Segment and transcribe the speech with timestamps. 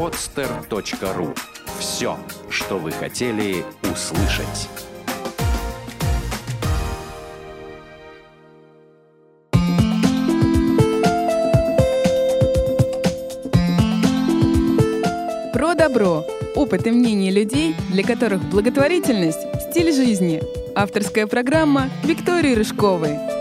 [0.00, 1.36] podster.ru
[1.78, 2.16] Все,
[2.48, 4.70] что вы хотели услышать.
[15.52, 16.24] Про добро.
[16.56, 19.40] Опыт и мнение людей, для которых благотворительность–
[19.70, 20.40] стиль жизни.
[20.74, 23.39] Авторская программа Виктории Рыжковой.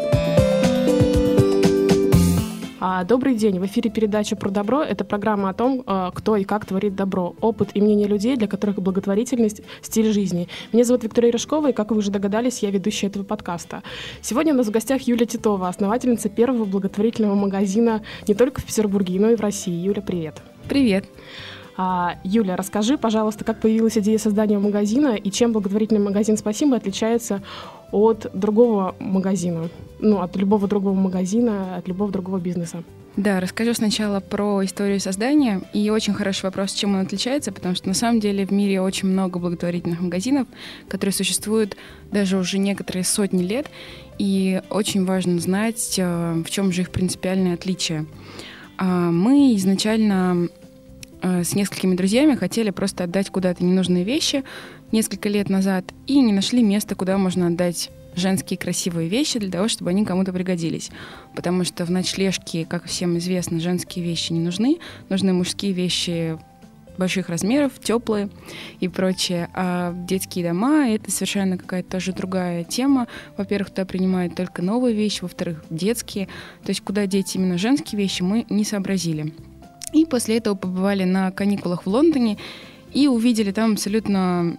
[2.82, 3.60] А, добрый день.
[3.60, 4.82] В эфире передача про добро.
[4.82, 7.36] Это программа о том, а, кто и как творит добро.
[7.42, 10.48] Опыт и мнение людей, для которых благотворительность– стиль жизни.
[10.72, 13.84] Меня зовут Виктория Рыжкова, и, как вы уже догадались, я ведущая этого подкаста.
[14.22, 19.20] Сегодня у нас в гостях Юля Титова, основательница первого благотворительного магазина не только в Петербурге,
[19.20, 19.74] но и в России.
[19.74, 20.42] Юля, привет.
[20.70, 21.04] Привет.
[21.76, 27.42] А, Юля, расскажи, пожалуйста, как появилась идея создания магазина и чем благотворительный магазин «Спасибо» отличается
[27.92, 29.70] от другого магазина,
[30.00, 32.84] ну, от любого другого магазина, от любого другого бизнеса.
[33.18, 35.62] Да, расскажу сначала про историю создания.
[35.74, 39.10] И очень хороший вопрос, чем он отличается, потому что на самом деле в мире очень
[39.10, 40.48] много благотворительных магазинов,
[40.88, 41.76] которые существуют
[42.12, 43.70] даже уже некоторые сотни лет.
[44.20, 48.06] И очень важно знать, э, в чем же их принципиальное отличие.
[48.78, 50.50] А, мы изначально
[51.22, 54.44] Э, с несколькими друзьями хотели просто отдать куда-то ненужные вещи
[54.92, 59.68] несколько лет назад и не нашли места, куда можно отдать женские красивые вещи для того,
[59.68, 60.92] чтобы они кому-то пригодились.
[61.36, 64.80] Потому что в ночлежке, как всем известно, женские вещи не нужны.
[65.10, 66.38] Нужны мужские вещи
[66.98, 68.30] больших размеров, теплые
[68.82, 69.50] и прочее.
[69.54, 73.08] А детские дома— это совершенно какая-то тоже другая тема.
[73.38, 76.28] Во-первых, туда принимают только новые вещи, во-вторых, детские.
[76.64, 79.34] То есть куда деть именно женские вещи, мы не сообразили.
[79.94, 82.38] И после этого побывали на каникулах в Лондоне
[82.94, 84.58] и увидели там абсолютно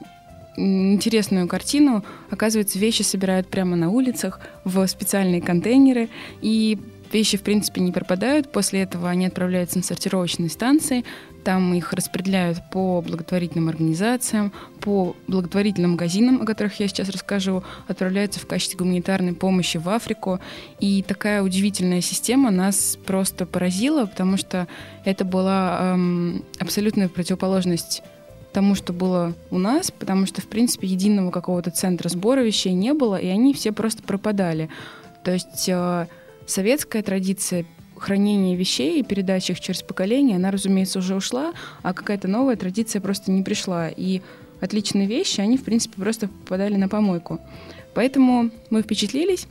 [0.56, 2.04] интересную картину.
[2.30, 6.08] Оказывается, вещи собирают прямо на улицах в специальные контейнеры,
[6.42, 6.78] и
[7.12, 8.52] вещи, в принципе, не пропадают.
[8.52, 11.04] После этого они отправляются на сортировочные станции,
[11.44, 18.40] там их распределяют по благотворительным организациям, по благотворительным магазинам, о которых я сейчас расскажу, отправляются
[18.40, 20.38] в качестве гуманитарной помощи в Африку.
[20.80, 24.68] И такая удивительная система нас просто поразила, потому что
[25.04, 28.02] это была эм, абсолютная противоположность
[28.52, 32.92] тому, что было у нас, потому что, в принципе, единого какого-то центра сбора вещей не
[32.92, 34.68] было, и они все просто пропадали.
[35.24, 36.06] То есть э,
[36.46, 37.64] советская традиция
[37.96, 41.52] хранения вещей и передачи их через поколение, она, разумеется, уже ушла,
[41.82, 43.88] а какая-то новая традиция просто не пришла.
[43.88, 44.22] И
[44.60, 47.40] отличные вещи, они, в принципе, просто попадали на помойку.
[47.94, 49.46] Поэтому мы впечатлились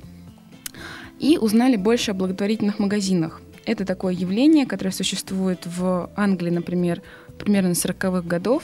[1.19, 3.41] и узнали больше о благотворительных магазинах.
[3.65, 7.01] Это такое явление, которое существует в Англии, например,
[7.37, 8.63] примерно 40-х годов.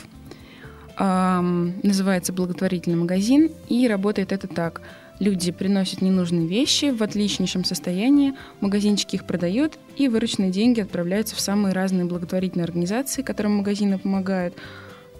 [0.97, 4.81] Называется благотворительный магазин, и работает это так–
[5.19, 11.39] Люди приносят ненужные вещи в отличнейшем состоянии, магазинчики их продают, и вырученные деньги отправляются в
[11.39, 14.55] самые разные благотворительные организации, которым магазины помогают.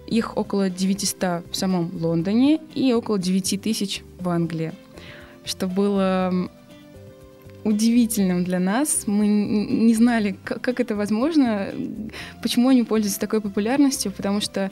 [0.06, 4.72] Их около 900 в самом Лондоне и около 9 тысяч в Англии.
[5.44, 6.50] Что было
[7.64, 9.04] удивительным для нас.
[9.06, 11.68] Мы не знали, как, это возможно,
[12.42, 14.70] почему они пользуются такой популярностью, потому что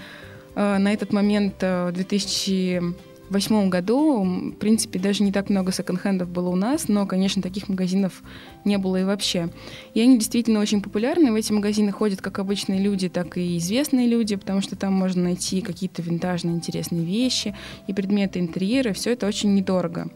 [0.55, 2.95] на этот момент, э, в 2000
[3.31, 7.69] восьмом году, в принципе, даже не так много секонд-хендов было у нас, но, конечно, таких
[7.69, 8.23] магазинов
[8.65, 9.49] не было и вообще.
[9.95, 11.33] И они действительно очень популярны.
[11.33, 15.25] В эти магазины ходят как обычные люди, так и известные люди, потому что там можно
[15.25, 17.55] найти какие-то винтажные интересные вещи
[17.87, 18.93] и предметы интерьера.
[18.93, 20.11] Все это очень недорого.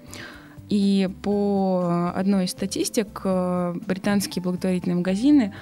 [0.68, 5.54] И по одной из статистик, э, британские благотворительные магазины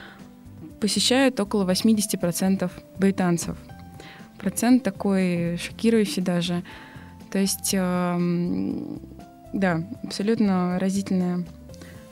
[0.80, 3.56] посещают около 80% британцев.
[4.38, 6.62] Процент такой шокирующий даже.
[7.30, 8.70] То есть, э,
[9.52, 11.44] да, абсолютно разительная,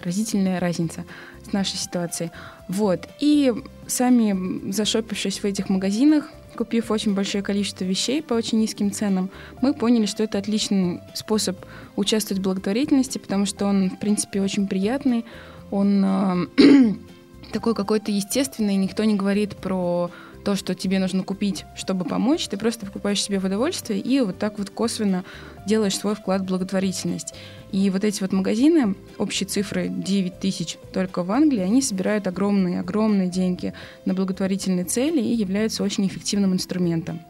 [0.00, 1.04] разительная разница
[1.48, 2.30] с нашей ситуацией.
[2.68, 3.08] Вот.
[3.20, 3.52] И
[3.86, 9.30] сами зашопившись в этих магазинах, купив очень большое количество вещей по очень низким ценам,
[9.60, 11.58] мы поняли, что это отличный способ
[11.96, 15.24] участвовать в благотворительности, потому что он, в принципе, очень приятный,
[15.70, 16.94] он э,
[17.52, 20.10] такой какой-то естественный, никто не говорит про
[20.44, 24.38] то, что тебе нужно купить, чтобы помочь, ты просто покупаешь себе в удовольствие и вот
[24.38, 25.24] так вот косвенно
[25.66, 27.34] делаешь свой вклад в благотворительность.
[27.72, 33.28] И вот эти вот магазины, общие цифры 9 тысяч только в Англии, они собирают огромные-огромные
[33.28, 33.72] деньги
[34.04, 37.20] на благотворительные цели и являются очень эффективным инструментом.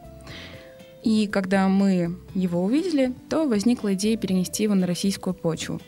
[1.03, 5.79] И когда мы его увидели, то возникла идея перенести его на российскую почву.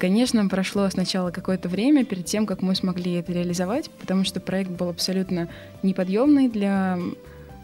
[0.00, 4.70] Конечно, прошло сначала какое-то время перед тем, как мы смогли это реализовать, потому что проект
[4.70, 5.48] был абсолютно
[5.84, 6.98] неподъемный для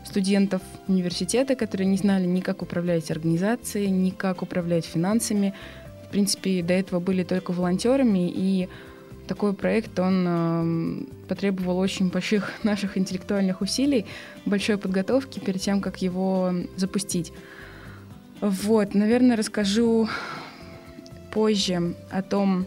[0.04, 5.52] студентов университета, которые не знали ни как управлять организацией, ни как управлять финансами.
[6.06, 8.68] В принципе, до этого были только волонтерами, и
[9.26, 14.06] такой проект, он э, потребовал очень больших наших интеллектуальных усилий,
[14.46, 17.32] большой подготовки перед тем, как его запустить.
[18.40, 20.08] Вот, наверное, расскажу
[21.32, 22.66] позже о том,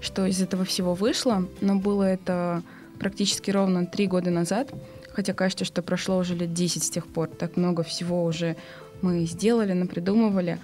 [0.00, 2.62] что из этого всего вышло, но было это
[2.98, 4.72] практически ровно три года назад,
[5.12, 8.56] хотя кажется, что прошло уже лет 10 с тех пор, так много всего уже
[9.02, 10.58] мы сделали, напридумывали.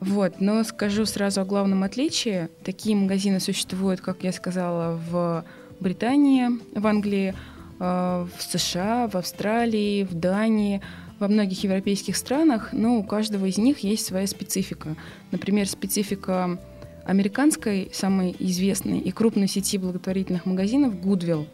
[0.00, 2.48] Вот, но скажу сразу о главном отличии.
[2.62, 5.44] Такие магазины существуют, как я сказала, в
[5.80, 7.34] Британии, в Англии,
[7.80, 10.80] э, в США, в Австралии, в Дании,
[11.18, 14.96] во многих европейских странах, но у каждого из них есть своя специфика.
[15.30, 16.58] Например, специфика
[17.04, 21.46] американской, самой известной и крупной сети благотворительных магазинов Goodwill,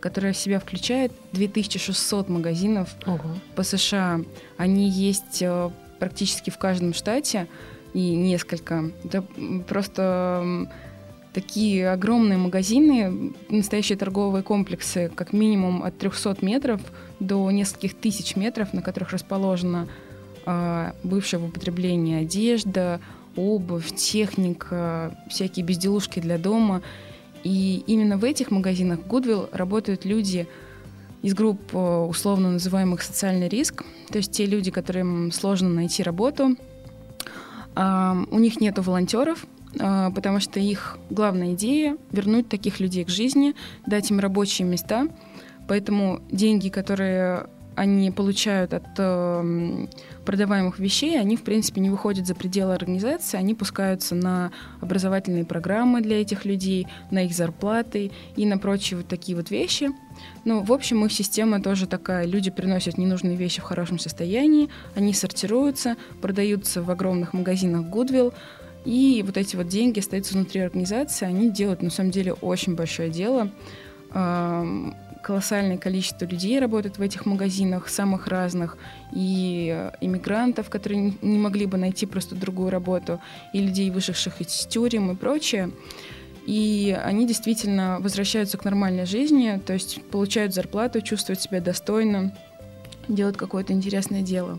[0.00, 3.36] которая в себя включает 2600 магазинов Ого.
[3.54, 4.20] по США.
[4.56, 7.48] Они есть э, практически в каждом штате
[7.92, 8.92] и несколько.
[9.04, 9.22] Это
[9.68, 10.68] просто
[11.32, 16.80] такие огромные магазины, настоящие торговые комплексы, как минимум от 300 метров
[17.20, 19.88] до нескольких тысяч метров, на которых расположена
[20.46, 23.00] э, бывшая в употреблении одежда,
[23.36, 26.82] обувь, техника, всякие безделушки для дома.
[27.44, 30.46] И именно в этих магазинах Goodwill работают люди
[31.22, 36.56] из групп а, условно называемых социальный риск, то есть те люди, которым сложно найти работу,
[37.76, 43.54] у них нет волонтеров, а, потому что их главная идея— вернуть таких людей к жизни,
[43.86, 45.08] дать им рабочие места.
[45.68, 47.46] Поэтому деньги, которые
[47.76, 49.86] они получают от э,
[50.26, 56.00] продаваемых вещей, они, в принципе, не выходят за пределы организации, они пускаются на образовательные программы
[56.02, 59.90] для этих людей, на их зарплаты и на прочие вот такие вот вещи.
[60.44, 62.26] Ну, в общем, их система тоже такая.
[62.26, 68.34] Люди приносят ненужные вещи в хорошем состоянии, они сортируются, продаются в огромных магазинах Goodwill,
[68.84, 73.10] и вот эти вот деньги остаются внутри организации, они делают, на самом деле, очень большое
[73.10, 73.50] дело.
[75.22, 78.78] Колоссальное количество людей работает в этих магазинах, самых разных,
[79.14, 83.20] и иммигрантов, которые не могли бы найти просто другую работу,
[83.52, 85.72] и людей, вышедших из тюрем и прочее.
[86.46, 92.34] И они действительно возвращаются к нормальной жизни, то есть получают зарплату, чувствуют себя достойно,
[93.08, 94.58] делают какое-то интересное дело.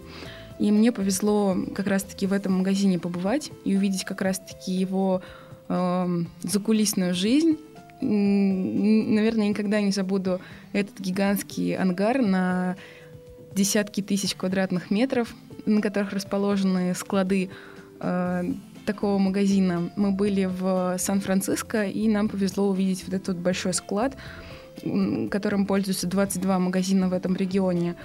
[0.61, 5.23] И мне повезло как раз-таки в этом магазине побывать и увидеть как раз-таки его
[5.69, 6.07] э,
[6.43, 7.57] закулисную жизнь.
[7.99, 10.39] Наверное, никогда не забуду
[10.71, 12.75] этот гигантский ангар на
[13.55, 15.33] десятки тысяч квадратных метров,
[15.65, 17.49] на которых расположены склады
[17.99, 18.43] э,
[18.85, 19.91] такого магазина.
[19.95, 24.15] Мы были в Сан-Франциско, и нам повезло увидеть вот этот большой склад,
[25.31, 27.95] которым пользуются 22 магазина в этом регионе.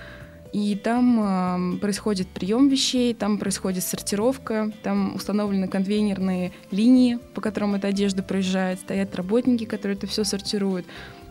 [0.57, 7.75] И там э, происходит прием вещей, там происходит сортировка, там установлены конвейнерные линии, по которым
[7.75, 10.87] эта одежда проезжает, стоят работники, которые это все сортируют.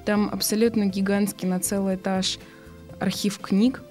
[0.05, 2.37] Там абсолютно гигантский на целый этаж
[2.99, 3.81] архив книг.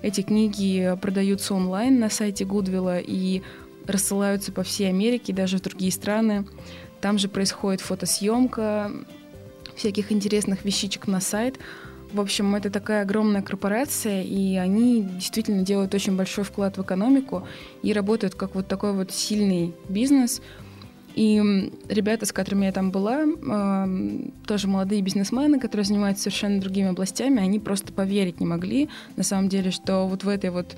[0.00, 3.42] Эти книги продаются онлайн на сайте Гудвилла, и
[3.88, 6.46] рассылаются по всей Америке, даже в другие страны.
[7.00, 8.92] Там же происходит фотосъемка
[9.74, 11.58] всяких интересных вещичек на сайт.
[12.14, 17.44] В общем, это такая огромная корпорация, и они действительно делают очень большой вклад в экономику
[17.82, 20.40] и работают как вот такой вот сильный бизнес.
[21.16, 23.24] И ребята, с которыми я там была,
[24.46, 29.48] тоже молодые бизнесмены, которые занимаются совершенно другими областями, они просто поверить не могли, на самом
[29.48, 30.76] деле, что вот в этой вот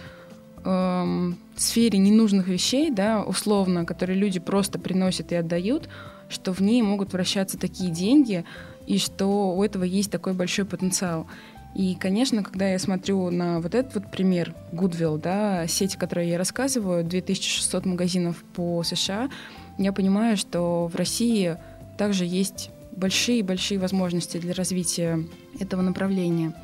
[1.54, 5.90] сфере ненужных вещей, да, условно, которые люди просто приносят и отдают,
[6.30, 8.44] что в ней могут вращаться такие деньги,
[8.86, 11.26] и что у этого есть такой большой потенциал.
[11.74, 16.28] И, конечно, когда я смотрю на вот этот вот пример Goodwill, да, сеть, о которой
[16.28, 19.28] я рассказываю, 2600 магазинов по США,
[19.76, 21.58] я понимаю, что в России
[21.98, 25.22] также есть большие-большие возможности для развития
[25.60, 26.54] этого направления.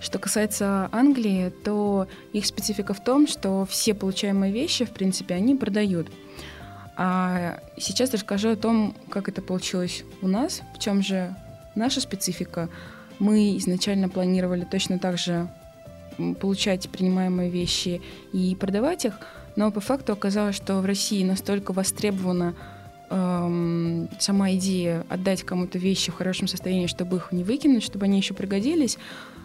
[0.00, 5.54] Что касается Англии, то их специфика в том, что все получаемые вещи, в принципе, они
[5.54, 6.08] продают.
[6.96, 11.36] А сейчас расскажу о том, как это получилось у нас, в чем же
[11.76, 12.68] наша специфика.
[13.18, 15.48] Мы изначально планировали точно так же
[16.40, 18.00] получать принимаемые вещи
[18.32, 19.14] и продавать их,
[19.54, 22.54] но по факту оказалось, что в России настолько востребована
[23.10, 28.18] эм, сама идея отдать кому-то вещи в хорошем состоянии, чтобы их не выкинуть, чтобы они
[28.18, 28.98] еще пригодились,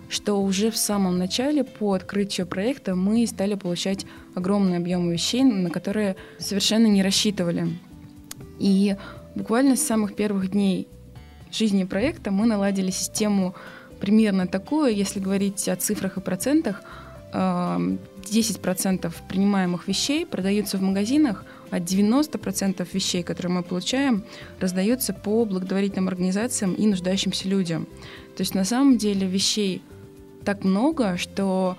[0.10, 5.70] что уже в самом начале по открытию проекта мы стали получать огромный объем вещей, на
[5.70, 7.70] которые совершенно не рассчитывали.
[8.60, 8.96] И
[9.36, 10.88] буквально с самых первых дней
[11.54, 13.56] жизни проекта мы наладили систему
[14.00, 16.82] примерно такую, если говорить о цифрах и процентах,
[17.34, 24.24] 10% принимаемых вещей продаются в магазинах а 90% вещей, которые мы получаем,
[24.60, 27.88] раздаются по благотворительным организациям и нуждающимся людям.
[28.36, 29.82] То есть на самом деле вещей
[30.44, 31.78] так много, что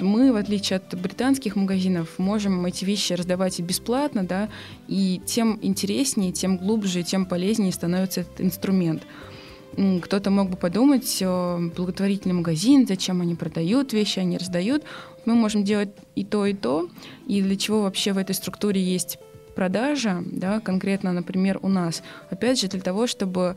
[0.00, 4.48] мы, в отличие от британских магазинов, можем эти вещи раздавать и бесплатно, да,
[4.88, 9.02] и тем интереснее, тем глубже, тем полезнее становится этот инструмент.
[10.02, 14.84] Кто-то мог бы подумать, благотворительный магазин, зачем они продают вещи, они раздают.
[15.24, 16.90] Мы можем делать и то, и то.
[17.26, 19.18] И для чего вообще в этой структуре есть
[19.54, 22.02] продажа, да, конкретно, например, у нас.
[22.28, 23.56] Опять же, для того, чтобы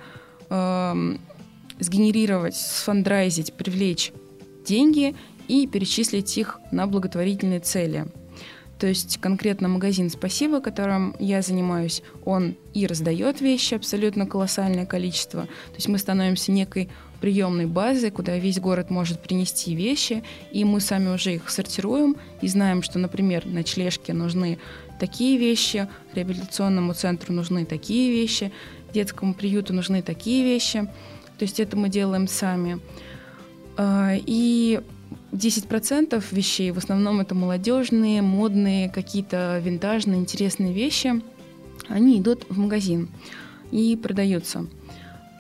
[0.50, 1.16] э,
[1.80, 4.14] сгенерировать, сфандрайзить, привлечь
[4.66, 5.16] деньги
[5.48, 8.06] и перечислить их на благотворительные цели.
[8.80, 15.44] То есть конкретно магазин «Спасибо», которым я занимаюсь, он и раздает вещи абсолютно колоссальное количество.
[15.44, 16.90] То есть мы становимся некой
[17.22, 22.48] приемной базой, куда весь город может принести вещи, и мы сами уже их сортируем и
[22.48, 24.60] знаем, что, например, ночлежке нужны
[25.00, 28.52] такие вещи, реабилитационному центру нужны такие вещи,
[28.94, 30.88] детскому приюту нужны такие вещи.
[31.38, 32.80] То есть это мы делаем сами.
[33.78, 34.82] А, и
[35.36, 41.22] 10% вещей, в основном это молодежные, модные, какие-то винтажные, интересные вещи,
[41.88, 43.10] они идут в магазин
[43.72, 44.68] и продаются.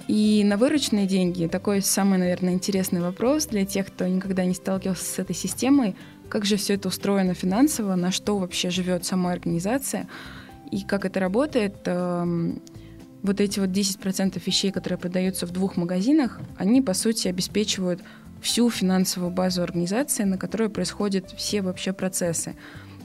[0.07, 5.03] И на вырученные деньги, такой самый, наверное, интересный вопрос для тех, кто никогда не сталкивался
[5.03, 5.95] с этой системой,
[6.29, 10.07] как же все это устроено финансово, на что вообще живет сама организация?
[10.71, 11.75] И как это работает.
[11.85, 12.61] Эм,
[13.21, 18.01] вот эти вот 10% вещей, которые продаются в двух магазинах, они, по сути, обеспечивают
[18.41, 22.55] всю финансовую базу организации, на которой происходят все вообще процессы.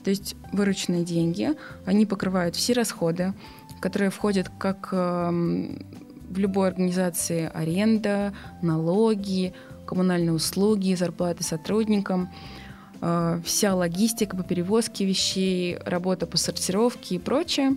[0.05, 1.51] То есть вырученные деньги,
[1.85, 3.35] они покрывают все расходы,
[3.81, 5.85] которые входят как эм,
[6.29, 8.33] в любой организации аренда,
[8.63, 9.53] налоги,
[9.87, 12.31] коммунальные услуги, зарплаты сотрудникам,
[13.01, 17.77] э, вся логистика по перевозке вещей, работа по сортировке и прочее.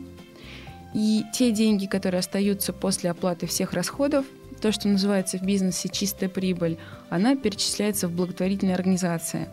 [0.94, 4.26] И те деньги, которые остаются после оплаты всех расходов,
[4.64, 6.78] то, что называется в бизнесе чистая прибыль,
[7.10, 9.50] она перечисляется в благотворительные организации.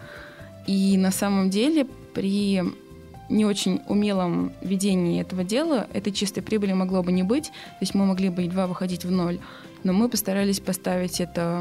[0.69, 2.63] И на самом деле при
[3.29, 7.93] не очень умелом ведении этого дела этой чистой прибыли могло бы не быть, то есть
[7.97, 9.41] мы могли бы едва выходить в ноль,
[9.83, 11.61] но мы постарались поставить это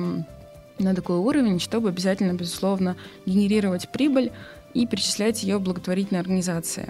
[0.77, 4.31] на такой уровень, чтобы обязательно, безусловно, генерировать прибыль
[4.75, 6.87] и перечислять ее в благотворительные организации.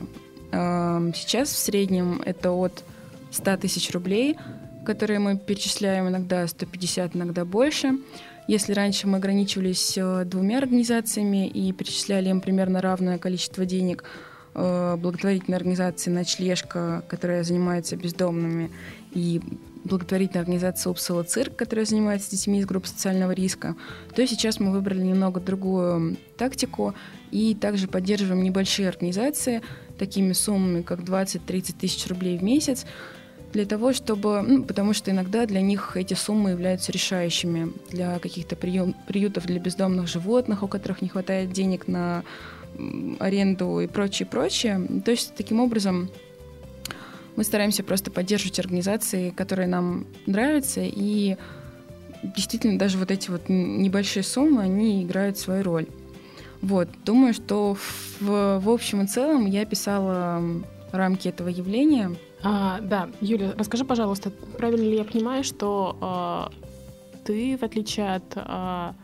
[0.51, 2.83] Эм, сейчас в среднем это от
[3.31, 4.35] 100 тысяч рублей
[4.85, 7.99] которые мы перечисляем иногда 150, иногда больше.
[8.47, 14.03] Если раньше мы ограничивались э, двумя организациями и перечисляли им примерно равное количество денег,
[14.55, 18.71] э, благотворительная организация «Ночлежка», которая занимается бездомными,
[19.13, 19.39] и
[19.83, 23.75] благотворительная организация «Упсала цирк», которая занимается детьми из групп социального риска,
[24.15, 26.95] то сейчас мы выбрали немного другую тактику
[27.31, 29.61] и также поддерживаем небольшие организации
[29.97, 32.85] такими суммами, как 20-30 тысяч рублей в месяц,
[33.53, 38.55] для того, чтобы, ну, потому что иногда для них эти суммы являются решающими для каких-то
[38.55, 42.23] прием, приютов для бездомных животных, у которых не хватает денег на
[43.19, 44.79] аренду и прочее, прочее.
[45.03, 46.09] То есть таким образом
[47.35, 51.35] мы стараемся просто поддерживать организации, которые нам нравятся, и
[52.35, 55.87] действительно даже вот эти вот небольшие суммы, они играют свою роль.
[56.61, 57.75] Вот, думаю, что
[58.19, 60.43] в, в общем и целом я писала
[60.91, 66.51] рамки этого явления– а, да, Юля, расскажи, пожалуйста, правильно ли я понимаю, что а,
[67.25, 68.95] ты, в отличие от а,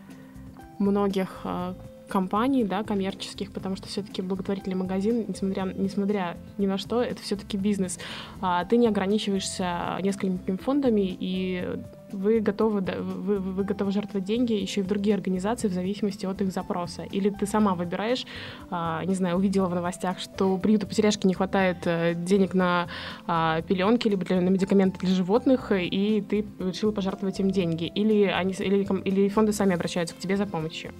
[0.79, 1.75] многих а,
[2.15, 7.57] компаний, да, коммерческих, потому что все-таки благотворительный магазин, несмотря, несмотря ни на что, это все-таки
[7.57, 7.99] бизнес.
[8.39, 11.77] А, ты не ограничиваешься несколькими фондами и
[12.13, 16.41] вы готовы, вы, вы готовы жертвовать деньги еще и в другие организации в зависимости от
[16.41, 17.03] их запроса?
[17.03, 18.25] Или ты сама выбираешь,
[18.69, 22.87] а, не знаю, увидела в новостях, что приюту потеряшки не хватает э, денег на
[23.27, 27.85] а, пеленки, либо для, на медикаменты для животных, и ты решила пожертвовать им деньги?
[27.85, 30.93] Или, они, или, или фонды сами обращаются к тебе за помощью?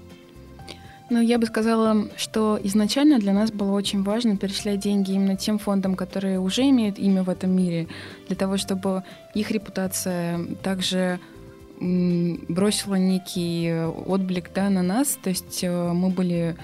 [1.09, 5.59] Ну, я бы сказала, что изначально для нас было очень важно перечислять деньги именно тем
[5.59, 7.87] фондам, которые уже имеют имя в этом мире,
[8.27, 9.03] для того, чтобы
[9.35, 11.19] их репутация также
[11.79, 13.71] бросила некий
[14.07, 16.55] отблик да, на нас, то есть э, мы были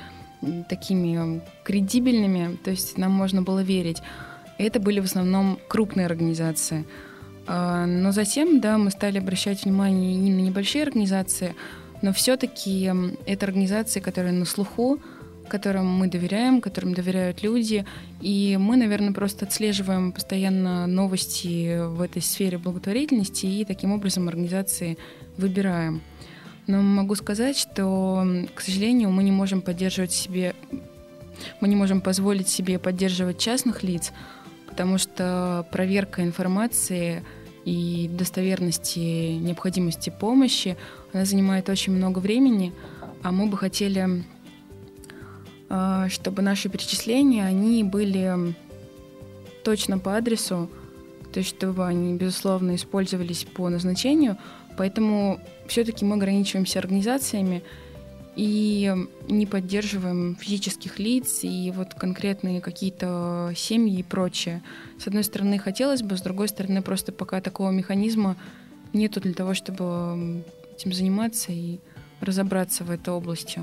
[0.69, 4.01] такими кредибельными, то есть нам можно было верить.
[4.57, 6.85] Это были в основном крупные организации.
[7.47, 11.55] А, но затем, да, мы стали обращать внимание и на небольшие организации,
[12.01, 12.91] но все-таки
[13.25, 14.99] это организации, которые на слуху,
[15.47, 17.85] которым мы доверяем, которым доверяют люди.
[18.21, 24.97] И мы, наверное, просто отслеживаем постоянно новости в этой сфере благотворительности и таким образом организации
[25.37, 26.01] выбираем.
[26.67, 30.55] Но могу сказать, что, к сожалению, мы не можем поддерживать себе,
[31.59, 34.13] мы не можем позволить себе поддерживать частных лиц,
[34.67, 37.25] потому что проверка информации
[37.65, 40.77] и достоверности необходимости помощи,
[41.13, 42.73] она занимает очень много времени,
[43.21, 44.23] а мы бы хотели,
[45.69, 48.55] а, чтобы наши перечисления, они были
[49.63, 50.69] точно по адресу,
[51.31, 54.37] то есть чтобы они, безусловно, использовались по назначению,
[54.77, 57.63] поэтому все-таки мы ограничиваемся организациями,
[58.35, 58.95] и
[59.27, 64.63] не поддерживаем физических лиц и вот конкретные какие-то семьи и прочее.
[64.97, 68.37] С одной стороны, хотелось бы, с другой стороны, просто пока такого механизма
[68.93, 70.43] нету для того, чтобы
[70.81, 71.79] этим заниматься и
[72.19, 73.61] разобраться в этой области.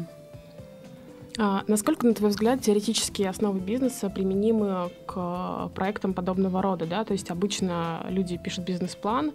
[1.40, 6.86] А насколько, на твой взгляд, теоретические основы бизнеса применимы к проектам подобного рода?
[6.86, 7.04] Да?
[7.04, 9.32] То есть обычно люди пишут бизнес-план,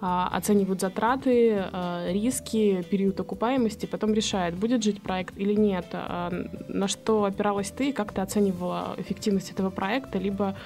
[0.00, 5.86] а, оценивают затраты, а, риски, период окупаемости, потом решают, будет жить проект или нет.
[5.92, 6.30] А,
[6.68, 10.56] на что опиралась ты, как ты оценивала эффективность этого проекта, либо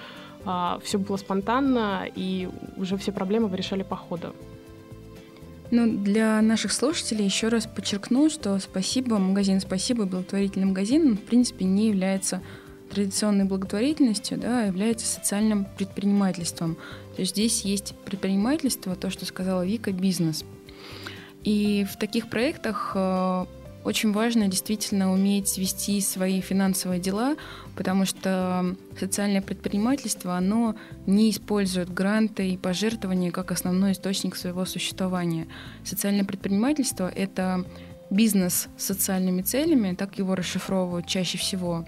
[0.83, 4.35] все было спонтанно и уже все проблемы вы решали по ходу?
[5.71, 11.65] Ну, для наших слушателей еще раз подчеркну, что спасибо, магазин «Спасибо» благотворительный магазин, в принципе,
[11.65, 12.43] не является
[12.91, 16.77] традиционной благотворительностью, да, является социальным предпринимательством.
[17.15, 20.45] То есть здесь есть предпринимательство, то, что сказала Вика, бизнес.
[21.45, 23.47] И в таких проектах э,
[23.85, 27.37] очень важно действительно уметь вести свои финансовые дела,
[27.77, 35.49] потому что социальное предпринимательство, оно не использует гранты и пожертвования как основной источник своего существования.
[35.85, 37.65] Социальное предпринимательство— это
[38.11, 41.87] бизнес с социальными целями, так его расшифровывают чаще всего.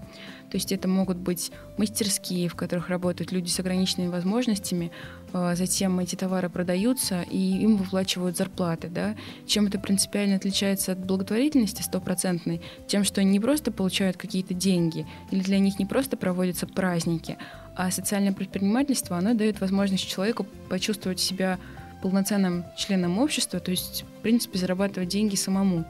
[0.53, 4.93] То есть это могут быть мастерские, в которых работают люди с ограниченными возможностями,
[5.33, 8.89] а, затем эти товары продаются, и им выплачивают зарплаты.
[8.89, 9.17] Да?
[9.47, 12.61] Чем это принципиально отличается от благотворительности стопроцентной?
[12.87, 17.39] Тем, что они не просто получают какие-то деньги, или для них не просто проводятся праздники,
[17.75, 21.59] а социальное предпринимательство, оно дает возможность человеку почувствовать себя
[22.03, 25.87] полноценным членом общества, то есть, в принципе, зарабатывать деньги самому.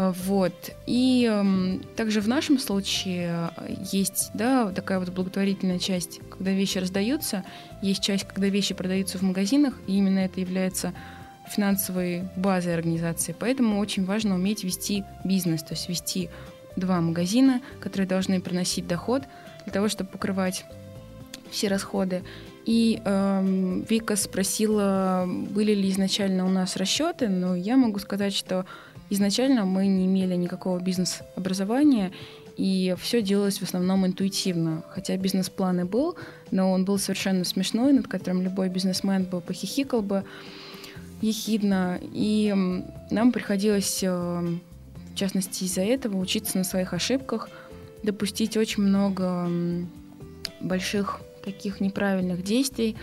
[0.00, 0.54] А, вот.
[0.86, 6.78] И э, также в нашем случае э, есть да, такая вот благотворительная часть, когда вещи
[6.78, 7.44] раздаются,
[7.82, 10.94] есть часть, когда вещи продаются в магазинах, и именно это является
[11.46, 13.36] финансовой базой организации.
[13.38, 16.30] Поэтому очень важно уметь вести бизнес, то есть вести
[16.76, 19.24] два магазина, которые должны приносить доход
[19.64, 20.64] для того, чтобы покрывать
[21.50, 22.22] все расходы.
[22.64, 28.64] И э, Вика спросила, были ли изначально у нас расчеты, но я могу сказать, что
[29.10, 32.12] Изначально мы не имели никакого бизнес-образования,
[32.56, 34.84] и все делалось в основном интуитивно.
[34.90, 36.16] Хотя бизнес-план и был,
[36.50, 40.24] но он был совершенно смешной, над которым любой бизнесмен бы похихикал бы
[41.22, 41.98] ехидно.
[42.02, 42.54] И
[43.10, 47.48] нам приходилось, э, в частности из-за этого, учиться на своих ошибках,
[48.02, 49.48] допустить очень много
[50.60, 52.96] больших таких неправильных действий.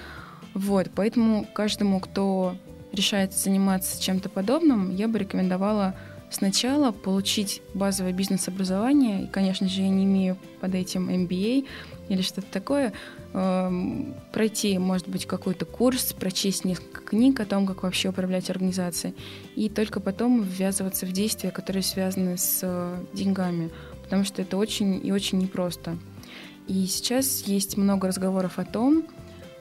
[0.53, 2.55] Вот, поэтому каждому, кто
[2.97, 5.95] решается заниматься чем-то подобным, я бы рекомендовала
[6.29, 11.65] сначала получить базовое бизнес-образование, и, конечно же, я не имею под этим MBA
[12.09, 12.93] или что-то такое,
[13.33, 19.15] эм, пройти, может быть, какой-то курс, прочесть несколько книг о том, как вообще управлять организацией,
[19.55, 23.69] и только потом ввязываться в действия, которые связаны с э, деньгами,
[24.03, 25.97] потому что это очень и очень непросто.
[26.67, 29.05] И сейчас есть много разговоров о том,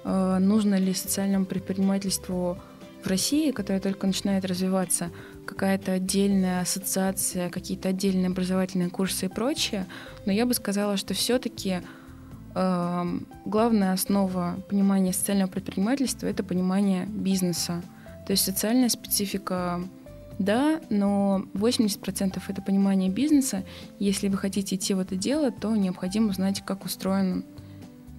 [0.05, 2.59] э, нужно ли социальному предпринимательству
[3.07, 5.11] в России, которая только начинает развиваться,
[5.47, 9.87] какая-то отдельная ассоциация, какие-то отдельные образовательные курсы и прочее,
[10.27, 11.81] но я бы сказала, что все-таки
[12.55, 13.05] э,
[13.45, 17.83] главная основа понимания социального предпринимательства– это понимание бизнеса.
[18.27, 19.81] То есть социальная специфика
[20.39, 23.65] да, но 80% это понимание бизнеса.
[23.99, 27.45] Если вы хотите идти в это дело, то необходимо знать, как устроены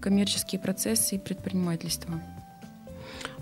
[0.02, 2.19] коммерческие процессы и предпринимательство.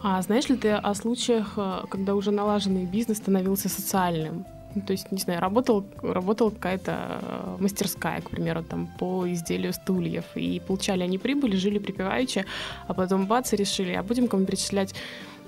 [0.07, 4.45] А знаешь ли ты о случаях, э, когда уже налаженный бизнес становился социальным?
[4.75, 6.91] Ну, то есть, не знаю, работал, работала какая-то
[7.23, 12.45] э, мастерская, к примеру, там, по изделию стульев, и получали они прибыль, жили припеваючи,
[12.87, 14.93] а потом бац, и решили, а будем кому перечислять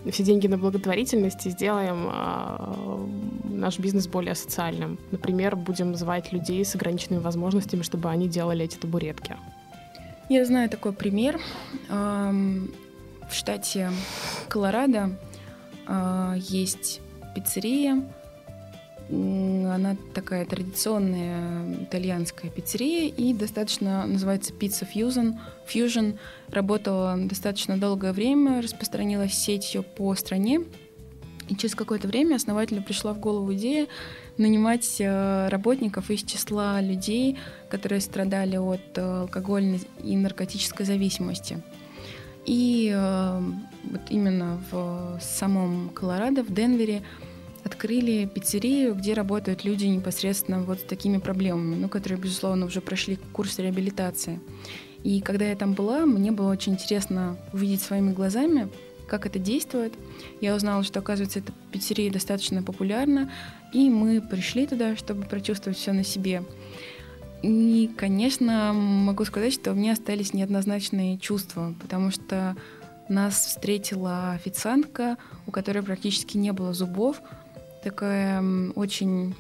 [0.10, 4.98] все деньги на благотворительность и сделаем э, наш бизнес более социальным.
[5.12, 9.36] Например, будем звать людей с ограниченными возможностями, чтобы они делали эти табуретки.
[10.30, 11.40] Я знаю такой пример
[13.30, 13.92] в штате
[14.50, 15.12] Колорадо
[15.88, 17.02] э, есть
[17.36, 18.04] пиццерия.
[19.10, 25.36] Она такая традиционная итальянская пиццерия и достаточно называется Pizza Fusion.
[25.66, 26.18] Fusion
[26.50, 30.62] работала достаточно долгое время, распространилась сетью по стране.
[31.48, 33.88] И через какое-то время основателю пришла в голову идея
[34.38, 37.38] нанимать э, работников из числа людей,
[37.70, 41.62] которые страдали от э, алкогольной и наркотической зависимости.
[42.48, 43.42] И э,
[43.84, 47.04] вот именно в самом Колорадо, в Денвере,
[47.66, 53.20] открыли пиццерию, где работают люди непосредственно вот с такими проблемами, ну, которые, безусловно, уже прошли
[53.34, 54.40] курс реабилитации.
[55.04, 58.70] И когда я там была, мне было очень интересно увидеть своими глазами,
[59.08, 59.94] как это действует.
[60.40, 63.30] Я узнала, что, оказывается, эта пиццерия достаточно популярна,
[63.74, 66.44] и мы пришли туда, чтобы прочувствовать все на себе.
[67.44, 72.56] И, конечно, могу сказать, что у меня остались неоднозначные чувства, потому что
[73.10, 77.22] нас встретила официантка, у которой практически не было зубов,
[77.84, 78.44] такая
[78.76, 79.36] очень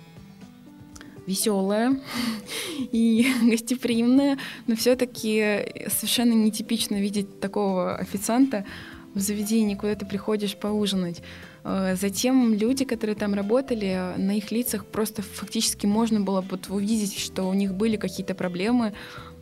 [1.25, 1.99] веселая
[2.91, 8.65] и гостеприимная, но все-таки совершенно нетипично видеть такого официанта
[9.13, 11.21] в заведении, куда ты приходишь поужинать.
[11.67, 17.19] Э, затем люди, которые там работали, на их лицах просто фактически можно было вот увидеть,
[17.19, 18.93] что у них были какие-то проблемы,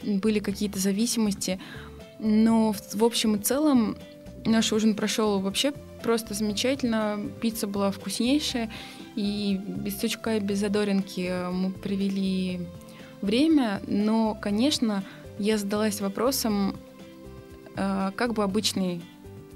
[0.03, 1.59] были какие-то зависимости.
[2.17, 3.95] Но в общем и целом
[4.43, 7.19] наш ужин прошел вообще просто замечательно.
[7.41, 8.71] Пицца была вкуснейшая.
[9.15, 12.61] И без сучка и без задоринки мы провели
[13.21, 13.81] время.
[13.87, 15.03] Но, конечно,
[15.37, 16.75] я задалась вопросом,
[17.75, 19.01] э, как бы обычный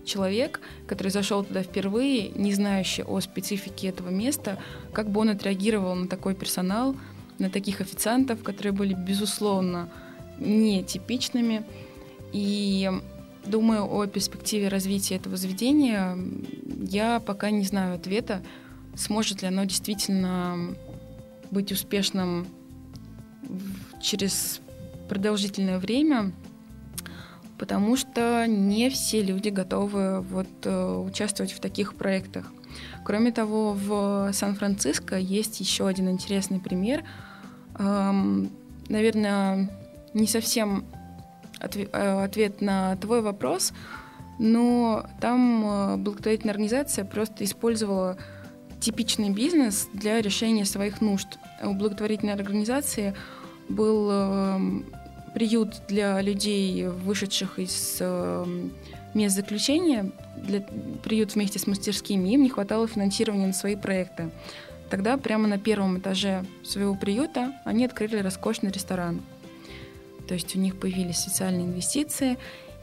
[0.09, 4.57] человек, который зашел туда впервые, не знающий о специфике этого места,
[4.91, 6.95] как бы он отреагировал на такой персонал,
[7.37, 9.89] на таких официантов, которые были, безусловно,
[10.39, 11.63] нетипичными.
[12.33, 12.91] И
[13.45, 16.17] думаю о перспективе развития этого заведения,
[16.81, 18.43] я пока не знаю ответа,
[18.95, 20.75] сможет ли оно действительно
[21.51, 22.47] быть успешным
[24.01, 24.59] через
[25.07, 26.33] продолжительное время,
[27.59, 32.51] потому что не все люди готовы вот, э, участвовать в таких проектах.
[33.05, 37.03] Кроме того, в Сан-Франциско есть еще один интересный пример.
[37.77, 38.49] Эм,
[38.87, 39.69] наверное,
[40.13, 40.85] не совсем
[41.61, 43.73] Э, ответ на твой вопрос,
[44.39, 48.17] но там э, благотворительная организация просто использовала
[48.79, 51.27] типичный бизнес для решения своих нужд.
[51.61, 53.13] У благотворительной организации
[53.67, 54.59] был э,
[55.29, 58.01] приют для людей, вышедших из
[59.13, 60.61] мест заключения, для,
[61.03, 64.29] приют вместе с мастерскими, им не хватало финансирования на свои проекты.
[64.89, 69.21] Тогда прямо на первом этаже своего приюта они открыли роскошный ресторан–
[70.29, 72.37] то есть у них появились социальные инвестиции,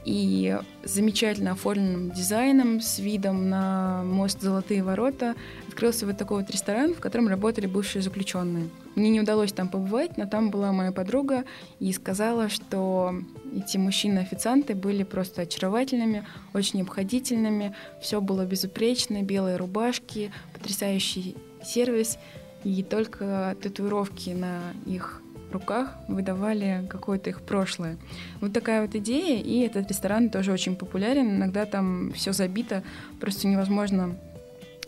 [0.07, 5.35] и замечательно оформленным дизайном с видом на мост «Золотые ворота»
[5.67, 8.69] открылся вот такой вот ресторан, в котором работали бывшие заключенные.
[8.95, 11.45] Мне не удалось там побывать, но там была моя подруга
[11.81, 13.17] и сказала, что
[13.55, 22.17] эти мужчины-официанты были просто очаровательными, очень обходительными, все было безупречно, белые рубашки, потрясающий сервис,
[22.63, 25.21] и только татуировки на их
[25.59, 27.97] руках выдавали какое-то их прошлое.
[28.41, 31.37] Вот такая вот идея, и этот ресторан тоже очень популярен.
[31.37, 32.83] Иногда там все забито,
[33.21, 34.17] просто невозможно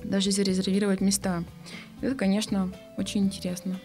[0.05, 1.45] даже зарезервировать места.
[2.01, 3.79] Это, конечно, очень интересно.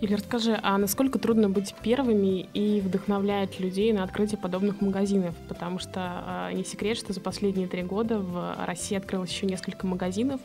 [0.00, 5.34] Или расскажи, а насколько трудно быть первыми и вдохновлять людей на открытие подобных магазинов?
[5.46, 9.86] Потому что э, не секрет, что за последние три года в России открылось еще несколько
[9.86, 10.40] магазинов,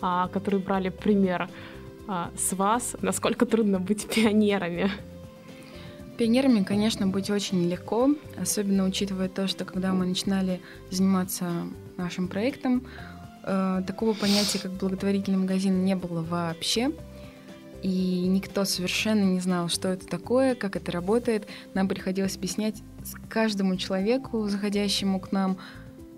[0.00, 1.48] э, которые брали пример
[2.06, 4.90] а, с вас, насколько трудно быть пионерами?
[6.16, 11.50] Пионерами, конечно, быть очень легко, особенно учитывая то, что когда мы начинали заниматься
[11.96, 12.86] нашим проектом,
[13.42, 16.92] э, такого понятия, как благотворительный магазин, не было вообще.
[17.82, 21.46] И никто совершенно не знал, что это такое, как это работает.
[21.74, 22.76] Нам приходилось объяснять
[23.28, 25.58] каждому человеку, заходящему к нам,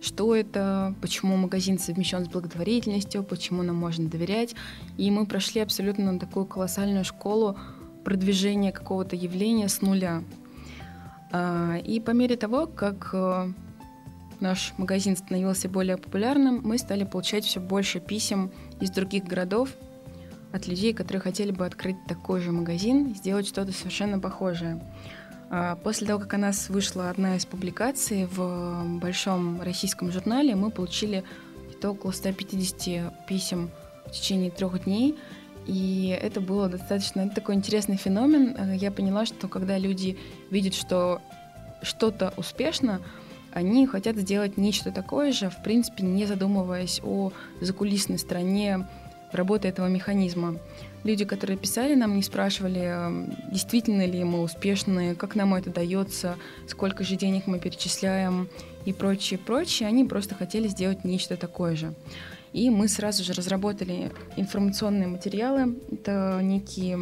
[0.01, 4.55] что это, почему магазин совмещен с благотворительностью, почему нам можно доверять.
[4.97, 7.57] И мы прошли абсолютно такую колоссальную школу
[8.05, 10.23] продвижения какого-то явления с нуля.
[11.33, 13.53] А, и по мере того, как э,
[14.41, 19.71] наш магазин становился более популярным, мы стали получать все больше писем из других городов
[20.53, 24.81] от людей, которые хотели бы открыть такой же магазин сделать что-то совершенно похожее.
[25.51, 30.71] А, после того, как о нас вышла одна из публикаций в большом российском журнале, мы
[30.71, 31.25] получили
[31.83, 33.71] около 150 писем
[34.07, 35.17] в течение трех дней.
[35.67, 38.57] И это было достаточно такой интересный феномен.
[38.59, 40.19] А, я поняла, что когда люди
[40.51, 41.21] видят, что
[41.83, 43.01] что-то успешно,
[43.53, 48.87] они хотят сделать нечто такое же, в принципе, не задумываясь о закулисной стороне
[49.33, 50.57] работы этого механизма.
[51.07, 56.37] Люди, которые писали нам, не спрашивали, эм, действительно ли мы успешны, как нам это дается,
[56.67, 58.49] сколько же денег мы перечисляем
[58.87, 59.89] и прочее, прочее.
[59.89, 61.95] Они просто хотели сделать нечто такое же.
[62.53, 65.77] И мы сразу же разработали информационные материалы.
[65.93, 66.97] Это некий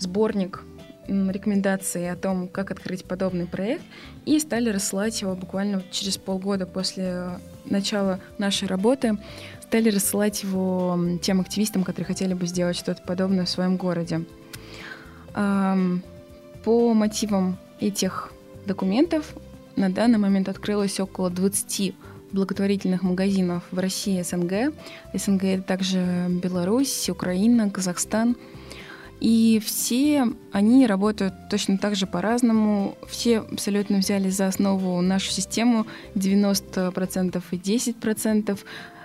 [0.00, 0.64] сборник
[1.06, 3.84] рекомендации о том, как открыть подобный проект,
[4.24, 9.18] и стали рассылать его буквально через полгода после начала нашей работы,
[9.62, 14.24] стали рассылать его тем активистам, которые хотели бы сделать что-то подобное в своем городе.
[15.32, 18.32] По мотивам этих
[18.66, 19.34] документов
[19.76, 21.94] на данный момент открылось около 20
[22.32, 24.74] благотворительных магазинов в России и СНГ.
[25.12, 28.36] СНГ это также Беларусь, Украина, Казахстан.
[29.20, 32.96] И все они работают точно так же по-разному.
[33.08, 38.58] Все абсолютно взяли за основу нашу систему 90% и 10%.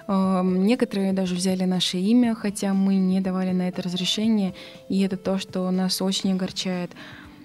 [0.07, 4.55] Эм, некоторые даже взяли наше имя, хотя мы не давали на это разрешение,
[4.89, 6.91] и это то, что нас очень огорчает.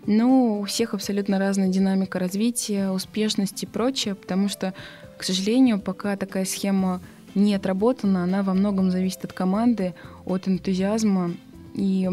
[0.06, 4.74] Но у всех абсолютно разная динамика развития, успешность и прочее, потому что
[5.16, 7.00] к сожалению, пока такая схема
[7.34, 11.32] не отработана, она во многом зависит от команды, от энтузиазма
[11.74, 12.10] и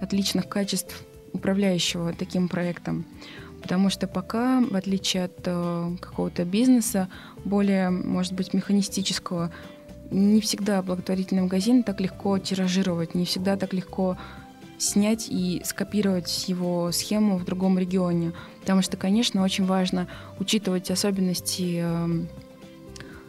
[0.00, 3.06] от личных качеств управляющего таким проектом.
[3.62, 7.08] Потому что пока, в отличие от э, какого-то бизнеса,
[7.44, 9.50] более, может быть, механистического,
[10.10, 14.16] не всегда благотворительный магазин так легко тиражировать, не всегда так легко
[14.78, 18.32] снять и скопировать его схему в другом регионе.
[18.60, 20.06] Потому что, конечно, очень важно
[20.38, 22.28] учитывать особенности эм,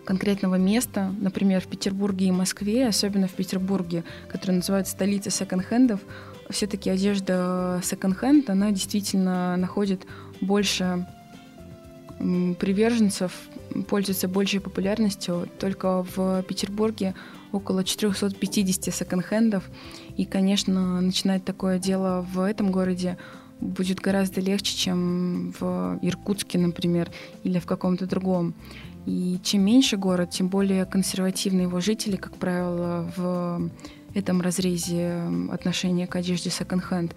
[0.05, 5.99] конкретного места, например, в Петербурге и Москве, особенно в Петербурге, который называется столицей секонд-хендов,
[6.49, 10.05] все-таки одежда секонд-хенд, она действительно находит
[10.41, 11.07] больше
[12.17, 13.31] приверженцев,
[13.87, 15.47] пользуется большей популярностью.
[15.59, 17.15] Только в Петербурге
[17.51, 19.63] около 450 секонд-хендов.
[20.17, 23.17] И, конечно, начинать такое дело в этом городе
[23.61, 27.09] будет гораздо легче, чем в Иркутске, например,
[27.43, 28.53] или в каком-то другом.
[29.05, 33.69] И чем меньше город, тем более консервативны его жители, как правило, в
[34.13, 37.15] этом разрезе отношения к одежде секонд-хенд.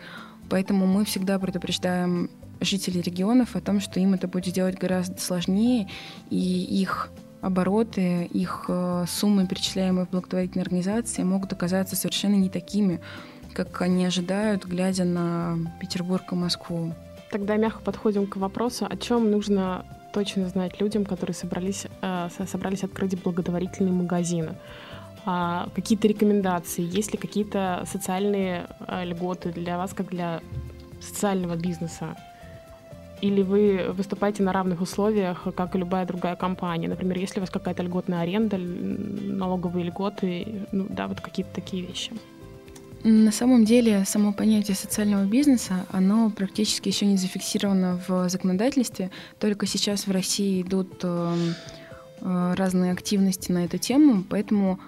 [0.49, 5.89] Поэтому мы всегда предупреждаем жителей регионов о том, что им это будет делать гораздо сложнее,
[6.31, 13.01] и их обороты, их э, суммы, перечисляемые в благотворительной организации, могут оказаться совершенно не такими,
[13.53, 16.95] как они ожидают, глядя на Петербург и Москву.
[17.31, 22.85] Тогда мягко подходим к вопросу, о чем нужно точно знать людям, которые собрались, э, собрались
[22.85, 24.55] открыть благотворительные магазины.
[25.25, 30.41] А, какие-то рекомендации, есть ли какие-то социальные а, льготы для вас, как для
[31.01, 32.17] социального бизнеса?
[33.21, 36.89] Или вы выступаете на равных условиях, как и любая другая компания?
[36.89, 42.11] Например, если у вас какая-то льготная аренда, налоговые льготы, ну да, вот какие-то такие вещи.
[43.05, 49.11] На самом деле, само понятие социального бизнеса, оно практически еще не зафиксировано в законодательстве.
[49.39, 51.35] Только сейчас в России идут э,
[52.21, 54.79] э, разные активности на эту тему, поэтому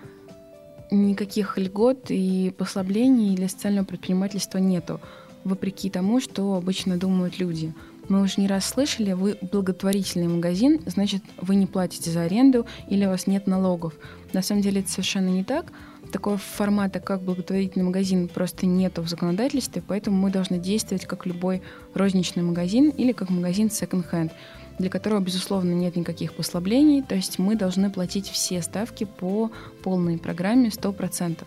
[0.91, 5.01] никаких льгот и послаблений для социального предпринимательства нету,
[5.45, 7.73] вопреки тому, что обычно думают люди–
[8.09, 13.07] мы уже не раз слышали, вы благотворительный магазин, значит, вы не платите за аренду или
[13.07, 13.95] у вас нет налогов.
[14.33, 15.73] На самом деле это совершенно не так.
[16.13, 21.63] Такого формата, как благотворительный магазин, просто нету в законодательстве, поэтому мы должны действовать как любой
[21.95, 24.31] розничный магазин или как магазин second-hand,
[24.79, 29.51] для которого, безусловно, нет никаких послаблений, то есть мы должны платить все ставки по
[29.83, 31.45] полной программе 100%.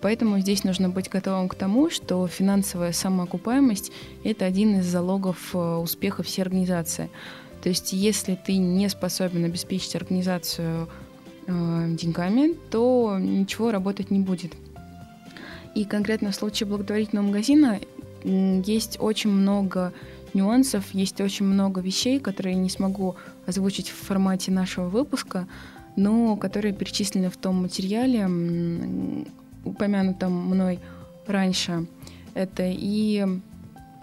[0.00, 3.92] Поэтому здесь нужно быть готовым к тому, что финансовая самоокупаемость–
[4.24, 7.08] это один из залогов э, успеха всей организации.
[7.62, 10.88] То есть если ты не способен обеспечить организацию
[11.46, 14.54] э, деньгами, то ничего работать не будет.
[15.76, 17.78] И конкретно в случае благотворительного магазина
[18.24, 19.92] есть очень много
[20.34, 23.16] нюансов, есть очень много вещей, которые не смогу
[23.46, 25.46] озвучить в формате нашего выпуска,
[25.96, 28.28] но которые перечислены в том материале,
[29.64, 30.80] упомянутом мной
[31.26, 31.86] раньше.
[32.34, 33.26] Это и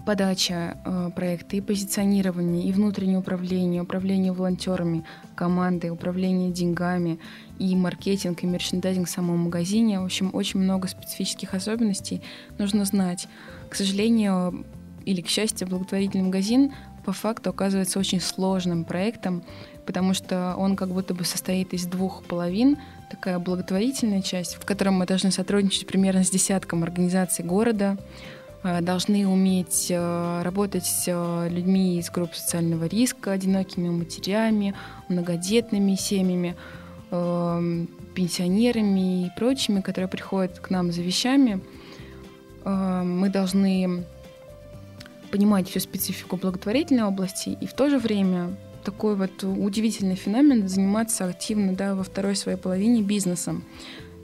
[0.06, 5.04] подача э, проекта, и позиционирование, и внутреннее управление, управление волонтерами,
[5.36, 7.20] командой, управление деньгами,
[7.60, 10.00] и маркетинг, и мерчендайзинг в самом магазине.
[10.00, 12.22] В общем, очень много специфических особенностей
[12.58, 13.28] нужно знать.
[13.70, 14.66] К сожалению,
[15.06, 16.74] или к счастью, благотворительный магазин
[17.06, 19.44] по факту оказывается очень сложным проектом,
[19.86, 22.78] потому что он как будто бы состоит из двух половин,
[23.10, 27.98] такая благотворительная часть, в которой мы должны сотрудничать примерно с десятком организаций города,
[28.64, 34.76] э, должны уметь э, работать с э, людьми из групп социального риска, одинокими матерями,
[35.08, 36.56] многодетными семьями,
[38.14, 41.60] пенсионерами и прочими, которые приходят к нам за вещами.
[42.64, 44.06] Мы должны
[45.32, 51.26] понимать всю специфику благотворительной области и в то же время такой вот удивительный феномен заниматься
[51.26, 53.64] активно да, во второй своей половине бизнесом.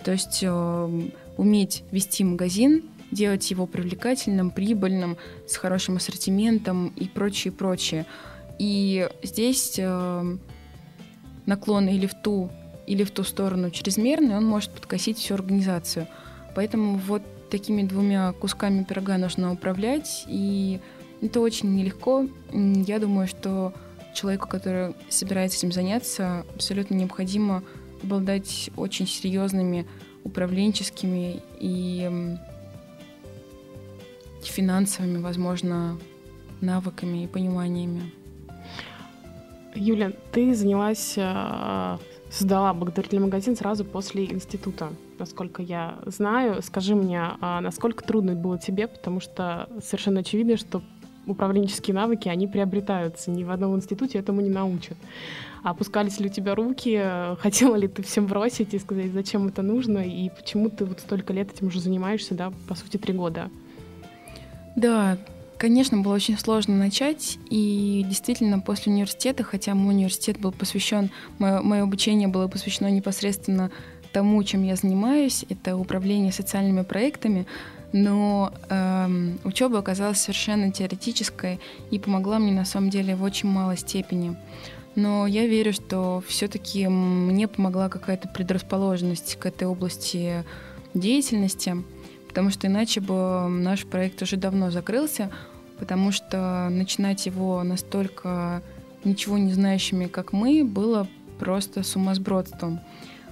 [0.04, 7.52] То есть э, уметь вести магазин, делать его привлекательным, прибыльным, с хорошим ассортиментом и прочее,
[7.52, 8.06] прочее.
[8.60, 10.38] И здесь э,
[11.46, 12.50] наклон или в ту,
[12.88, 16.08] или в ту сторону чрезмерный, он может подкосить всю организацию.
[16.56, 20.80] Поэтому вот такими двумя кусками пирога нужно управлять, и
[21.26, 22.28] это очень нелегко.
[22.52, 23.74] Я думаю, что
[24.14, 27.64] человеку, который собирается этим заняться, абсолютно необходимо
[28.04, 29.88] обладать очень серьезными
[30.24, 32.10] управленческими и
[34.44, 35.98] финансовыми, возможно,
[36.62, 38.12] навыками и пониманиями.
[39.76, 41.98] Юля, ты занялась, э,
[42.30, 46.62] создала благотворительный магазин сразу после института, насколько я знаю.
[46.62, 50.82] Скажи мне, а насколько трудно было тебе, потому что совершенно очевидно, что
[51.28, 53.32] управленческие навыки, они приобретаются.
[53.32, 54.98] Ни в одном институте этому не научат.
[55.64, 57.02] А опускались ли у тебя руки?
[57.40, 60.00] Хотела ли ты всем бросить и сказать, зачем это нужно?
[60.00, 63.50] И почему ты вот столько лет этим уже занимаешься, да, по сути, три года?
[64.76, 65.18] Да,
[65.58, 67.38] конечно, было очень сложно начать.
[67.50, 71.10] И действительно, после университета, хотя мой университет был посвящен,
[71.40, 73.72] мое, мое обучение было посвящено непосредственно
[74.16, 77.46] тому, чем я занимаюсь, это управление социальными проектами,
[77.96, 83.78] но эм, учеба оказалась совершенно теоретической и помогла мне на самом деле в очень малой
[83.78, 84.36] степени.
[84.96, 90.44] Но я верю, что все-таки мне помогла какая-то предрасположенность к этой области
[90.94, 91.78] деятельности,
[92.28, 95.32] потому что иначе бы наш проект уже давно закрылся,
[95.80, 98.62] потому что начинать его настолько
[99.06, 101.08] ничего не знающими, как мы, было
[101.40, 102.82] просто сумасбродством.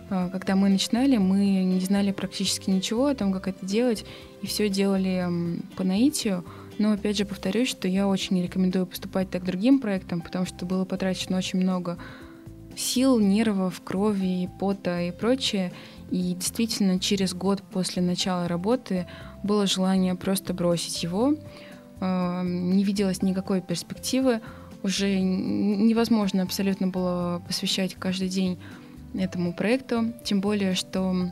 [0.09, 4.05] А, когда мы начинали, мы не знали практически ничего о том, как это делать,
[4.43, 5.27] и все делали
[5.75, 6.45] по наитию.
[6.77, 10.85] Но опять же повторюсь, что я очень рекомендую поступать так другим проектам, потому что было
[10.85, 11.97] потрачено очень много
[12.75, 15.71] сил, нервов, крови, пота и прочее.
[16.11, 19.07] И действительно, через год после начала работы
[19.43, 21.35] было желание просто бросить его.
[22.01, 24.41] А, не виделось никакой перспективы.
[24.81, 28.59] Уже невозможно абсолютно было посвящать каждый день
[29.13, 30.11] этому проекту.
[30.25, 31.29] Тем более, что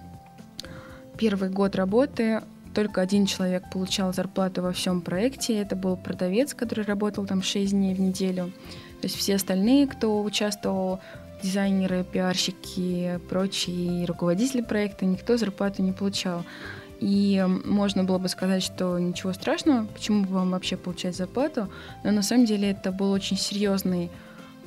[1.17, 2.41] первый год работы
[2.73, 5.57] только один человек получал зарплату во всем проекте.
[5.59, 8.51] Это был продавец, который работал там 6 дней в неделю.
[9.01, 10.99] То есть все остальные, кто участвовал,
[11.41, 16.43] дизайнеры, пиарщики, прочие руководители проекта, никто зарплату не получал.
[16.99, 21.67] И можно было бы сказать, что ничего страшного, почему бы вам вообще получать зарплату,
[22.03, 24.11] но на самом деле это был очень серьезный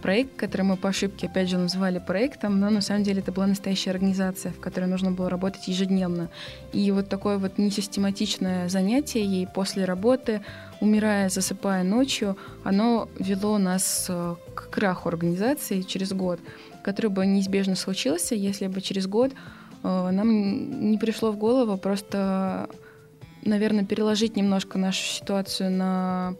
[0.04, 3.46] проект, который мы по ошибке, опять же, называли проектом, но на самом деле это была
[3.46, 6.28] настоящая организация, в которой нужно было работать ежедневно.
[6.74, 10.42] И вот такое вот несистематичное занятие ей после работы,
[10.82, 16.38] умирая, засыпая ночью, оно вело нас э, к краху организации через год,
[16.82, 22.68] который бы неизбежно случился, если бы через год э, нам не пришло в голову просто,
[23.42, 26.34] наверное, переложить немножко нашу ситуацию на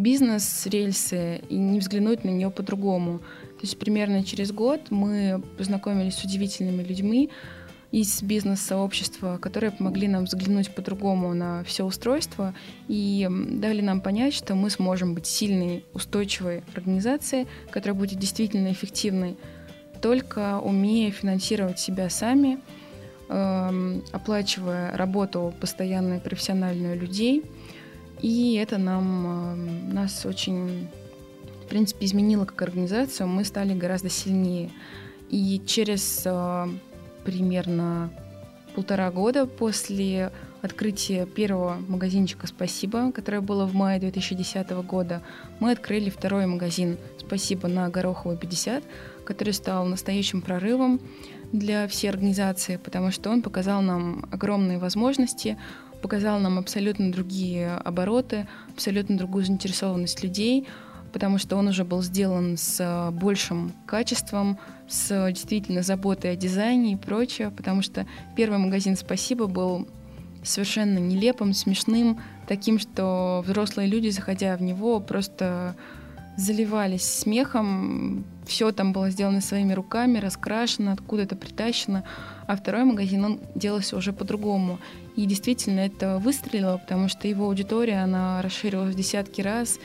[0.00, 3.18] бизнес, рельсы и не взглянуть на нее по-другому.
[3.18, 7.30] То есть примерно через год мы познакомились с удивительными людьми
[7.92, 12.54] из бизнес-сообщества, которые помогли нам взглянуть по-другому на все устройство
[12.88, 19.36] и дали нам понять, что мы сможем быть сильной, устойчивой организацией, которая будет действительно эффективной,
[20.00, 22.60] только умея финансировать себя сами,
[23.28, 27.42] эм, оплачивая работу постоянную профессиональную людей–
[28.22, 30.88] и это нам, нас очень,
[31.64, 33.26] в принципе, изменило как организацию.
[33.28, 34.70] Мы стали гораздо сильнее.
[35.28, 36.68] И через э,
[37.24, 38.10] примерно
[38.74, 45.22] полтора года после открытия первого магазинчика «Спасибо», которое было в мае 2010 года,
[45.58, 48.84] мы открыли второй магазин «Спасибо» на Гороховой 50,
[49.24, 51.00] который стал настоящим прорывом
[51.52, 55.56] для всей организации, потому что он показал нам огромные возможности,
[56.00, 60.66] показал нам абсолютно другие обороты, абсолютно другую заинтересованность людей,
[61.12, 64.58] потому что он уже был сделан с большим качеством,
[64.88, 69.88] с действительно заботой о дизайне и прочее, потому что первый магазин «Спасибо» был
[70.42, 75.76] совершенно нелепым, смешным, таким, что взрослые люди, заходя в него, просто
[76.36, 78.24] заливались смехом.
[78.46, 82.04] Все там было сделано своими руками, раскрашено, откуда-то притащено.
[82.46, 84.78] А второй магазин, он делался уже по-другому.
[85.20, 89.78] И действительно это выстрелило, потому что его аудитория, она расширилась в десятки раз.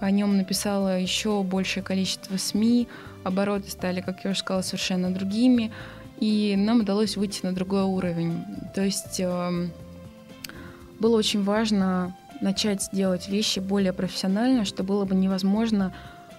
[0.00, 2.88] О нем написало еще большее количество СМИ.
[3.22, 5.70] Обороты стали, как я уже сказала, совершенно другими.
[6.18, 8.44] И нам удалось выйти на другой уровень.
[8.74, 9.68] То есть э,
[10.98, 15.94] было очень важно начать делать вещи более профессионально, что было бы невозможно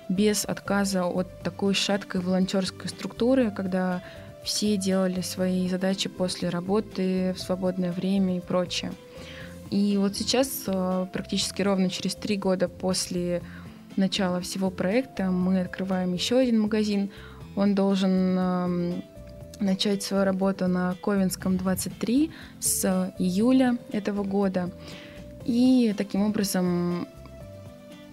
[0.09, 4.03] без отказа от такой шаткой волонтерской структуры, когда
[4.43, 8.91] все делали свои задачи после работы, в свободное время и прочее.
[9.71, 13.41] И вот сейчас, э, практически ровно через три года после
[13.95, 17.09] начала всего проекта, мы открываем еще один магазин.
[17.55, 19.03] Он должен эм,
[19.59, 24.71] начать свою работу на Ковенском 23 с июля этого года.
[25.45, 27.07] И таким образом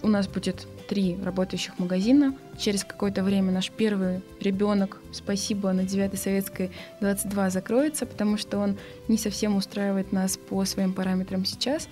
[0.03, 2.35] у нас будет три работающих магазина.
[2.59, 8.77] Через какое-то время наш первый ребенок, спасибо, на 9 Советской 22 закроется, потому что он
[9.07, 11.89] не совсем устраивает нас по своим параметрам сейчас.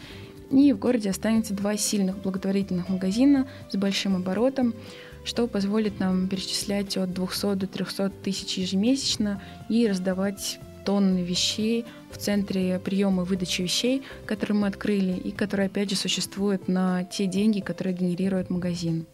[0.51, 4.75] И в городе останется два сильных благотворительных магазина с большим оборотом,
[5.25, 10.59] что позволит нам перечислять от 200 до 300 тысяч ежемесячно и раздавать
[10.89, 15.97] тонны вещей в центре приема и выдачи вещей, которые мы открыли и которые, опять же,
[15.97, 19.05] существуют на те деньги, которые генерирует магазин.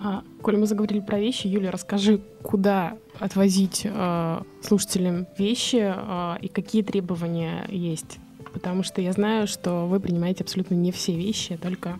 [0.00, 6.48] А, коль мы заговорили про вещи, Юля, расскажи, куда отвозить э, слушателям вещи э, и
[6.48, 8.18] какие требования есть?
[8.52, 11.96] Потому что я знаю, что вы принимаете абсолютно не все вещи, а только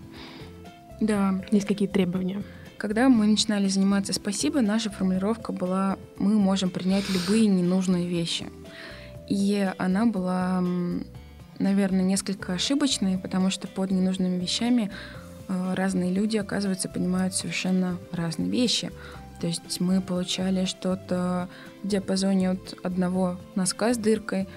[1.01, 1.41] да.
[1.53, 2.43] есть какие-то требования.
[2.79, 8.47] Когда мы начинали заниматься «Спасибо», наша формулировка была «Мы можем принять любые ненужные вещи».
[9.29, 10.63] И она была,
[11.59, 14.91] наверное, несколько ошибочной, потому что под ненужными вещами
[15.49, 18.93] э, разные люди, оказывается, понимают совершенно разные вещи.
[19.41, 21.49] То есть мы получали что-то
[21.83, 24.49] в диапазоне от одного носка с дыркой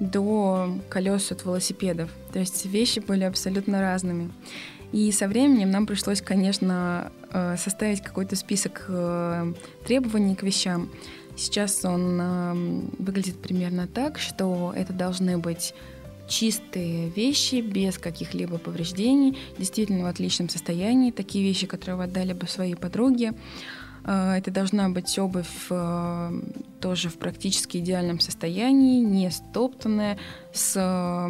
[0.00, 2.10] до колес от велосипедов.
[2.32, 4.30] То есть вещи были абсолютно разными.
[4.92, 9.52] И со временем нам пришлось, конечно, э, составить какой-то список э,
[9.86, 10.90] требований к вещам.
[11.36, 12.54] Сейчас он э,
[12.98, 15.74] выглядит примерно так, что это должны быть
[16.28, 22.46] чистые вещи, без каких-либо повреждений, действительно в отличном состоянии, такие вещи, которые вы отдали бы
[22.46, 23.34] своей подруге.
[24.04, 25.68] Это должна быть обувь
[26.80, 30.16] тоже в практически идеальном состоянии, не стоптанная,
[30.52, 31.28] с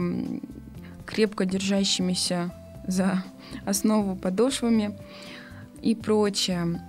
[1.07, 2.51] крепко держащимися
[2.87, 3.23] за
[3.65, 4.99] основу подошвами
[5.81, 6.81] и прочее.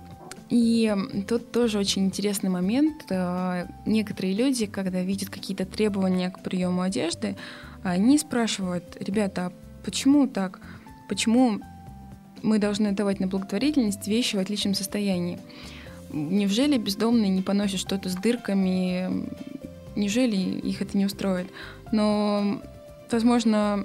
[0.50, 0.94] И
[1.28, 3.04] тут тоже очень интересный момент.
[3.10, 7.36] Э, некоторые люди, когда видят какие-то требования к приему одежды,
[7.82, 9.52] они спрашивают, ребята, а
[9.84, 10.60] почему так?
[11.08, 11.60] Почему
[12.42, 15.38] мы должны давать на благотворительность вещи в отличном состоянии?
[16.10, 19.28] Неужели бездомные не поносят что-то с дырками?
[19.96, 21.48] Неужели их это не устроит?
[21.92, 22.62] Но,
[23.10, 23.84] возможно,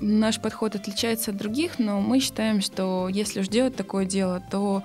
[0.00, 4.82] наш подход отличается от других, но мы считаем, что если уж делать такое дело, то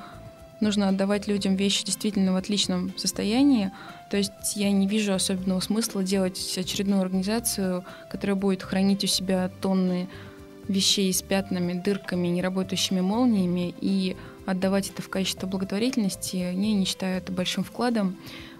[0.61, 3.71] нужно отдавать людям вещи действительно в отличном состоянии.
[4.09, 9.49] То есть я не вижу особенного смысла делать очередную организацию, которая будет хранить у себя
[9.61, 10.09] тонны
[10.67, 16.37] вещей с пятнами, дырками, неработающими молниями и отдавать это в качестве благотворительности.
[16.37, 18.17] Я не считаю это большим вкладом.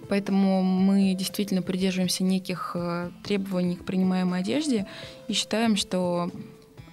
[0.10, 4.88] Поэтому мы действительно придерживаемся неких э, требований к принимаемой одежде
[5.28, 6.32] и считаем, что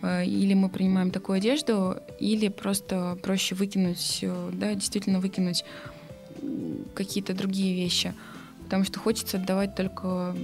[0.03, 5.65] э, или мы принимаем такую одежду, или просто проще выкинуть, э, да, действительно выкинуть
[6.95, 8.15] какие-то другие вещи.
[8.65, 10.37] Потому что хочется отдавать только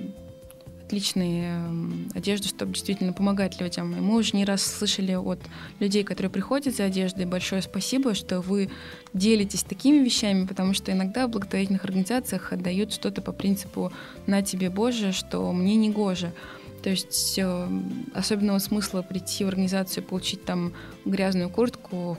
[0.92, 3.96] отличные эм, одежды, чтобы действительно помогать людям.
[3.96, 5.40] И мы уже не раз слышали от
[5.80, 8.70] людей, которые приходят за одеждой, большое спасибо, что вы
[9.14, 13.90] делитесь такими вещами, потому что иногда в благотворительных организациях отдают что-то по принципу
[14.26, 16.34] «на тебе, Боже», что мне не гоже.
[16.82, 17.68] То есть э,
[18.14, 20.74] особенного смысла прийти в организацию и получить там
[21.06, 22.18] грязную куртку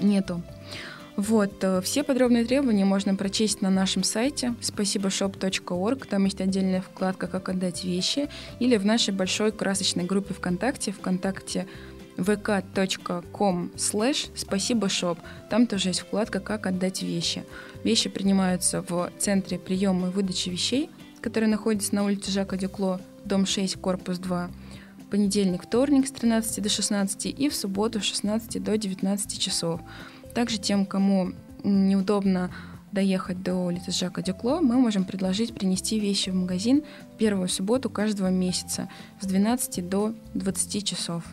[0.00, 0.42] нету.
[1.16, 7.26] Вот, э, все подробные требования можно прочесть на нашем сайте спасибошоп.орг, там есть отдельная вкладка
[7.26, 11.66] «Как отдать вещи», или в нашей большой красочной группе ВКонтакте, ВКонтакте
[12.16, 15.18] vk.com slash спасибо шоп.
[15.48, 17.44] Там тоже есть вкладка «Как отдать вещи».
[17.82, 20.90] Вещи принимаются в центре приема и выдачи вещей,
[21.20, 24.50] который находится на улице Жака Дюкло, дом 6, корпус 2,
[25.10, 29.80] понедельник, вторник с 13 до 16 и в субботу с 16 до 19 часов.
[30.34, 31.32] Также тем, кому
[31.64, 32.50] неудобно
[32.92, 36.82] доехать до улицы Жака Дюкло, мы можем предложить принести вещи в магазин
[37.14, 38.88] в первую субботу каждого месяца
[39.20, 41.24] с 12 до 20 часов.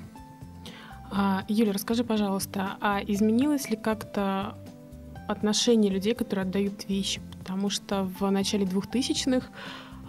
[1.12, 4.58] А, Юля, расскажи, пожалуйста, а изменилось ли как-то
[5.28, 7.22] отношение людей, которые отдают вещи?
[7.39, 9.48] Потому что в начале 2000-х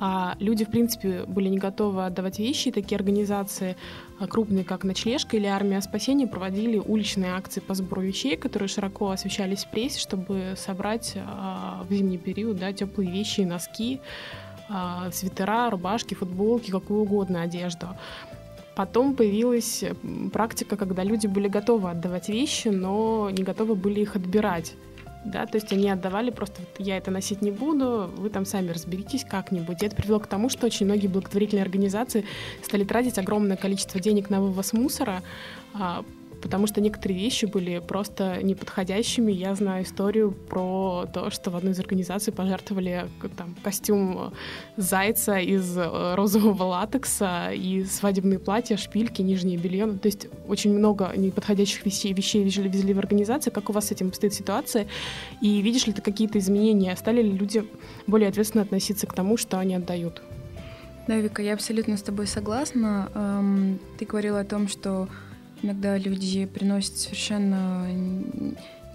[0.01, 3.77] а люди, в принципе, были не готовы отдавать вещи, такие организации
[4.21, 9.11] а, крупные, как «Ночлежка» или «Армия спасения», проводили уличные акции по сбору вещей, которые широко
[9.11, 14.01] освещались в прессе, чтобы собрать а, в зимний период да, теплые вещи, носки,
[14.69, 17.89] а, свитера, рубашки, футболки, какую угодно одежду.
[18.77, 19.83] Потом появилась
[20.33, 24.75] практика, когда люди были готовы отдавать вещи, но не готовы были их отбирать
[25.31, 28.71] да, то есть они отдавали просто, вот, я это носить не буду, вы там сами
[28.71, 29.83] разберитесь как-нибудь.
[29.83, 32.25] И это привело к тому, что очень многие благотворительные организации
[32.63, 35.23] стали тратить огромное количество денег на вывоз мусора,
[35.75, 36.05] а,
[36.43, 39.33] потому что некоторые вещи были просто неподходящими.
[39.33, 44.33] Я знаю историю про то, что в одной из организаций пожертвовали там, костюм
[44.77, 49.87] зайца из э, розового латекса и свадебные платья, шпильки, нижнее белье.
[49.87, 53.51] Ну, то есть очень много неподходящих вещей, вещей везли в организации.
[53.51, 54.87] Как у вас с этим стоит ситуация?
[55.41, 56.95] И видишь ли ты какие-то изменения?
[56.97, 57.65] Стали ли люди
[58.07, 60.23] более ответственно относиться к тому, что они отдают?
[61.09, 63.11] Да, Вика, я абсолютно с тобой согласна.
[63.15, 65.09] Эм, ты говорила о том, что
[65.63, 67.87] Иногда люди приносят совершенно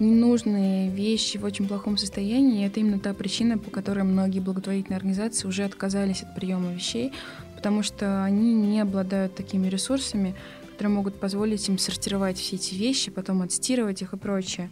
[0.00, 2.62] ненужные вещи в очень плохом состоянии.
[2.62, 7.12] И это именно та причина, по которой многие благотворительные организации уже отказались от приема вещей,
[7.54, 10.34] потому что они не обладают такими ресурсами,
[10.72, 14.70] которые могут позволить им сортировать все эти вещи, потом отстирывать их и прочее.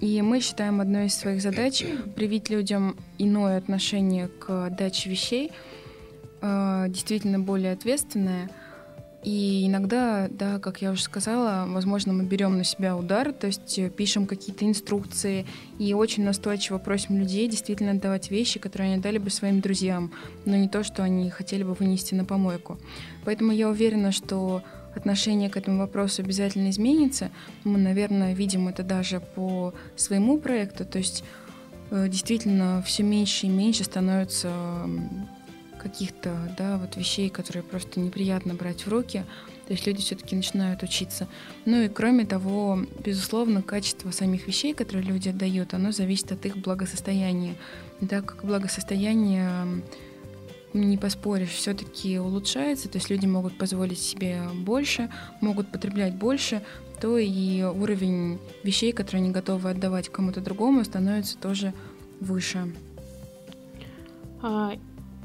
[0.00, 1.84] И мы считаем одной из своих задач
[2.14, 5.50] привить людям иное отношение к даче вещей,
[6.40, 8.50] э, действительно более ответственное–
[9.22, 13.78] и иногда, да, как я уже сказала, возможно, мы берем на себя удар, то есть
[13.78, 15.46] э, пишем какие-то инструкции
[15.78, 20.10] и очень настойчиво просим людей действительно отдавать вещи, которые они дали бы своим друзьям,
[20.46, 22.78] но не то, что они хотели бы вынести на помойку.
[23.26, 24.62] Поэтому я уверена, что
[24.94, 27.30] отношение к этому вопросу обязательно изменится.
[27.64, 31.24] Мы, наверное, видим это даже по своему проекту, то есть
[31.90, 34.50] э, действительно все меньше и меньше становится
[35.82, 39.24] каких-то, да, вот вещей, которые просто неприятно брать в руки.
[39.66, 41.28] То есть люди все-таки начинают учиться.
[41.64, 46.56] Ну и кроме того, безусловно, качество самих вещей, которые люди отдают, оно зависит от их
[46.56, 47.54] благосостояния.
[48.00, 49.82] Да, как благосостояние
[50.72, 55.10] не поспоришь, все-таки улучшается, то есть люди могут позволить себе больше,
[55.40, 56.62] могут потреблять больше,
[57.00, 61.72] то и уровень вещей, которые они готовы отдавать кому-то другому, становится тоже
[62.20, 62.72] выше.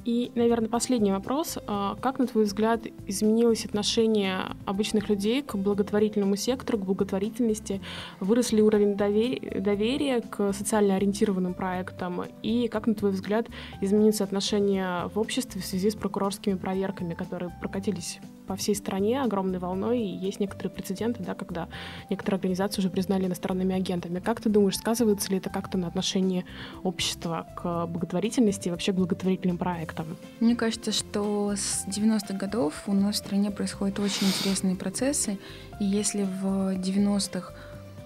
[0.06, 1.58] И, наверное, последний вопрос.
[1.66, 7.82] А, как, на твой взгляд, изменилось отношение обычных людей к благотворительному сектору, к благотворительности?
[8.20, 12.24] Вырос ли уровень доверия к социально ориентированным проектам?
[12.44, 13.48] И как, на твой взгляд,
[13.82, 19.60] изменится отношение в обществе в связи с прокурорскими проверками, которые прокатились по всей стране огромной
[19.60, 21.68] волной, и есть некоторые прецеденты, да, когда
[22.10, 24.20] некоторые организации уже признали иностранными агентами.
[24.20, 26.46] Как ты думаешь, сказывается ли это как-то на отношении
[26.84, 30.18] общества к благотворительности и вообще к благотворительным проектам?
[30.40, 35.38] Мне кажется, что с 90-х годов у нас в стране происходят очень интересные процессы,
[35.80, 37.54] и если в 90-х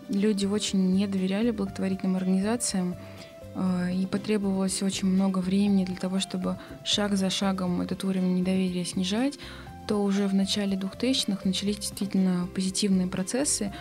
[0.09, 2.95] люди очень не доверяли благотворительным организациям,
[3.55, 8.85] э, и потребовалось очень много времени для того, чтобы шаг за шагом этот уровень недоверия
[8.85, 9.37] снижать,
[9.89, 13.73] то уже в начале 2000-х начались действительно позитивные процессы.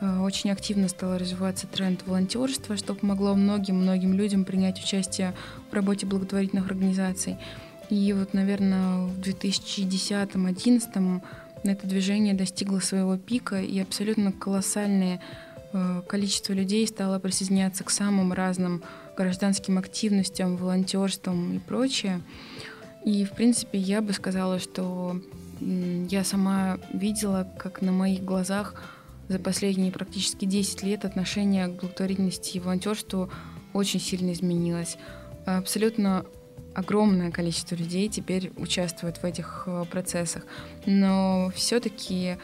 [0.00, 5.32] Э, очень активно стал развиваться тренд волонтерства, что помогло многим-многим людям принять участие
[5.70, 7.36] в работе благотворительных организаций.
[7.88, 11.22] И вот, наверное, в 2010-2011
[11.62, 15.20] это движение достигло своего пика, и абсолютно колоссальное
[15.72, 18.82] э, количество людей стало присоединяться к самым разным
[19.16, 22.22] гражданским активностям, волонтерствам и прочее.
[23.04, 25.20] И, в принципе, я бы сказала, что
[25.60, 28.74] я сама видела, как на моих глазах
[29.28, 33.30] за последние практически 10 лет отношение к благотворительности и волонтерству
[33.72, 34.96] очень сильно изменилось.
[35.46, 36.26] Абсолютно
[36.74, 40.44] огромное количество людей теперь участвует в этих э, процессах.
[40.86, 42.36] Но все-таки,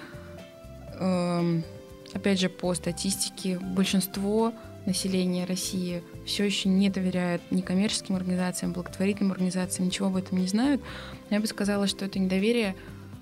[0.99, 1.65] эм,
[2.13, 4.53] опять же, по статистике, большинство
[4.87, 10.47] населения России все еще не доверяет ни коммерческим организациям, благотворительным организациям, ничего об этом не
[10.47, 10.81] знают.
[11.29, 12.77] Я бы сказала, что это недоверие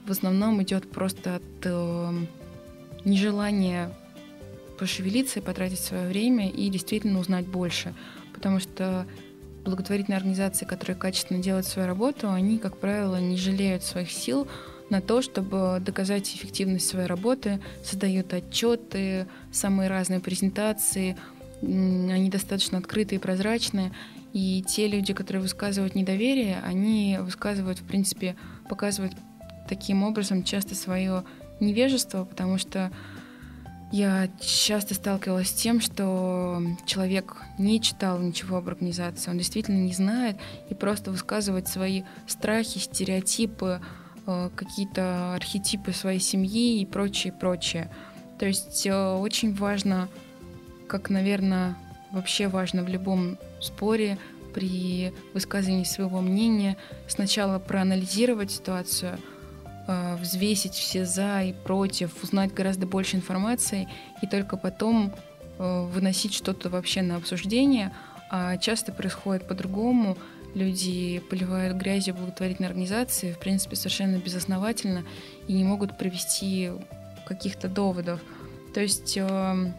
[0.09, 2.13] в основном идет просто от э,
[3.05, 3.93] нежелания
[4.79, 7.95] пошевелиться и потратить свое время и действительно узнать больше.
[8.33, 9.07] Потому что
[9.65, 14.49] благотворительные организации, которые качественно делают свою работу, они, как правило, не жалеют своих сил
[14.89, 21.17] на то, чтобы доказать эффективность своей работы, создают отчеты, самые разные презентации,
[21.61, 23.93] они достаточно открытые и прозрачные.
[24.33, 28.37] И те люди, которые высказывают недоверие, они высказывают, в принципе,
[28.69, 29.15] показывают
[29.69, 31.25] таким образом часто свое
[31.61, 32.91] невежество, потому что
[33.91, 39.95] я часто сталкивалась с тем, что человек не читал ничего об организации, он действительно не
[39.95, 40.37] знает
[40.69, 43.81] и просто высказывает свои страхи, стереотипы,
[44.27, 47.91] э, какие-то архетипы своей семьи и прочее, прочее.
[48.39, 50.09] То есть э, очень важно,
[50.87, 51.75] как, наверное,
[52.11, 54.19] вообще важно в любом споре
[54.55, 59.19] при высказывании своего мнения, сначала проанализировать ситуацию–
[59.89, 63.89] взвесить все за и против, узнать гораздо больше информации
[64.21, 65.15] и только потом
[65.59, 67.93] э, выносить что-то вообще на обсуждение,
[68.31, 70.19] а часто происходит по-другому.
[70.55, 75.05] Люди поливают грязью благотворительной организации, в принципе, совершенно безосновательно
[75.47, 76.71] и не могут привести
[77.27, 78.21] каких-то доводов.
[78.75, 79.73] То есть э,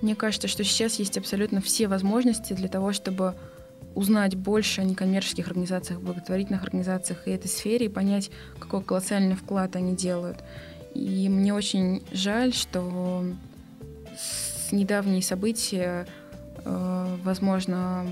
[0.00, 3.34] мне кажется, что сейчас есть абсолютно все возможности для того, чтобы
[3.94, 9.76] узнать больше о некоммерческих организациях, благотворительных организациях и этой сфере и понять, какой колоссальный вклад
[9.76, 10.38] они делают.
[10.94, 13.24] И мне очень жаль, что
[14.70, 16.06] недавние события,
[16.64, 18.06] э, возможно,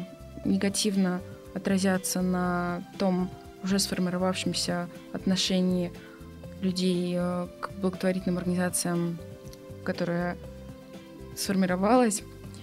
[0.44, 1.20] негативно
[1.54, 3.30] отразятся на том
[3.62, 5.92] уже сформировавшемся отношении
[6.60, 9.18] людей э, к благотворительным организациям,
[9.84, 10.36] которая
[11.36, 12.22] сформировалась,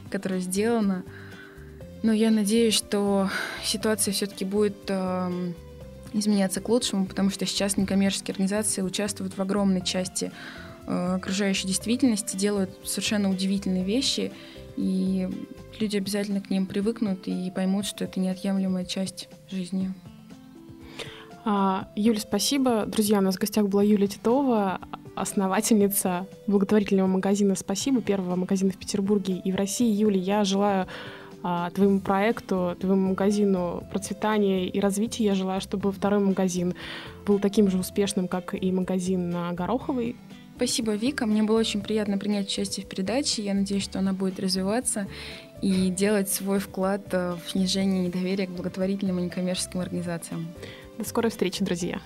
[0.09, 1.03] которая сделана.
[2.03, 3.29] Но я надеюсь, что
[3.63, 5.53] ситуация все-таки будет э,
[6.11, 10.33] изменяться к лучшему, потому что сейчас некоммерческие организации участвуют в огромной части
[10.85, 14.33] э, окружающей действительности, делают совершенно удивительные вещи,
[14.75, 15.29] и
[15.79, 19.93] люди обязательно к ним привыкнут и поймут, что это неотъемлемая часть жизни.
[21.45, 22.85] А, Юля, спасибо.
[22.85, 24.81] Друзья, у нас в гостях была Юлия Титова,
[25.15, 29.89] основательница благотворительного магазина «Спасибо», первого магазина в Петербурге и в России.
[29.89, 30.87] Юля, я желаю
[31.73, 35.25] твоему проекту, твоему магазину процветания и развития.
[35.25, 36.73] Я желаю, чтобы второй магазин
[37.25, 40.15] был таким же успешным, как и магазин на Гороховой.
[40.55, 41.25] Спасибо, Вика.
[41.25, 43.41] Мне было очень приятно принять участие в передаче.
[43.41, 45.07] Я надеюсь, что она будет развиваться
[45.61, 50.47] и делать свой вклад э, в снижение недоверия к благотворительным и некоммерческим организациям.
[50.97, 51.99] До скорой встречи, друзья.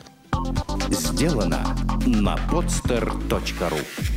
[0.89, 1.75] Сделано
[2.05, 4.16] на podster.ru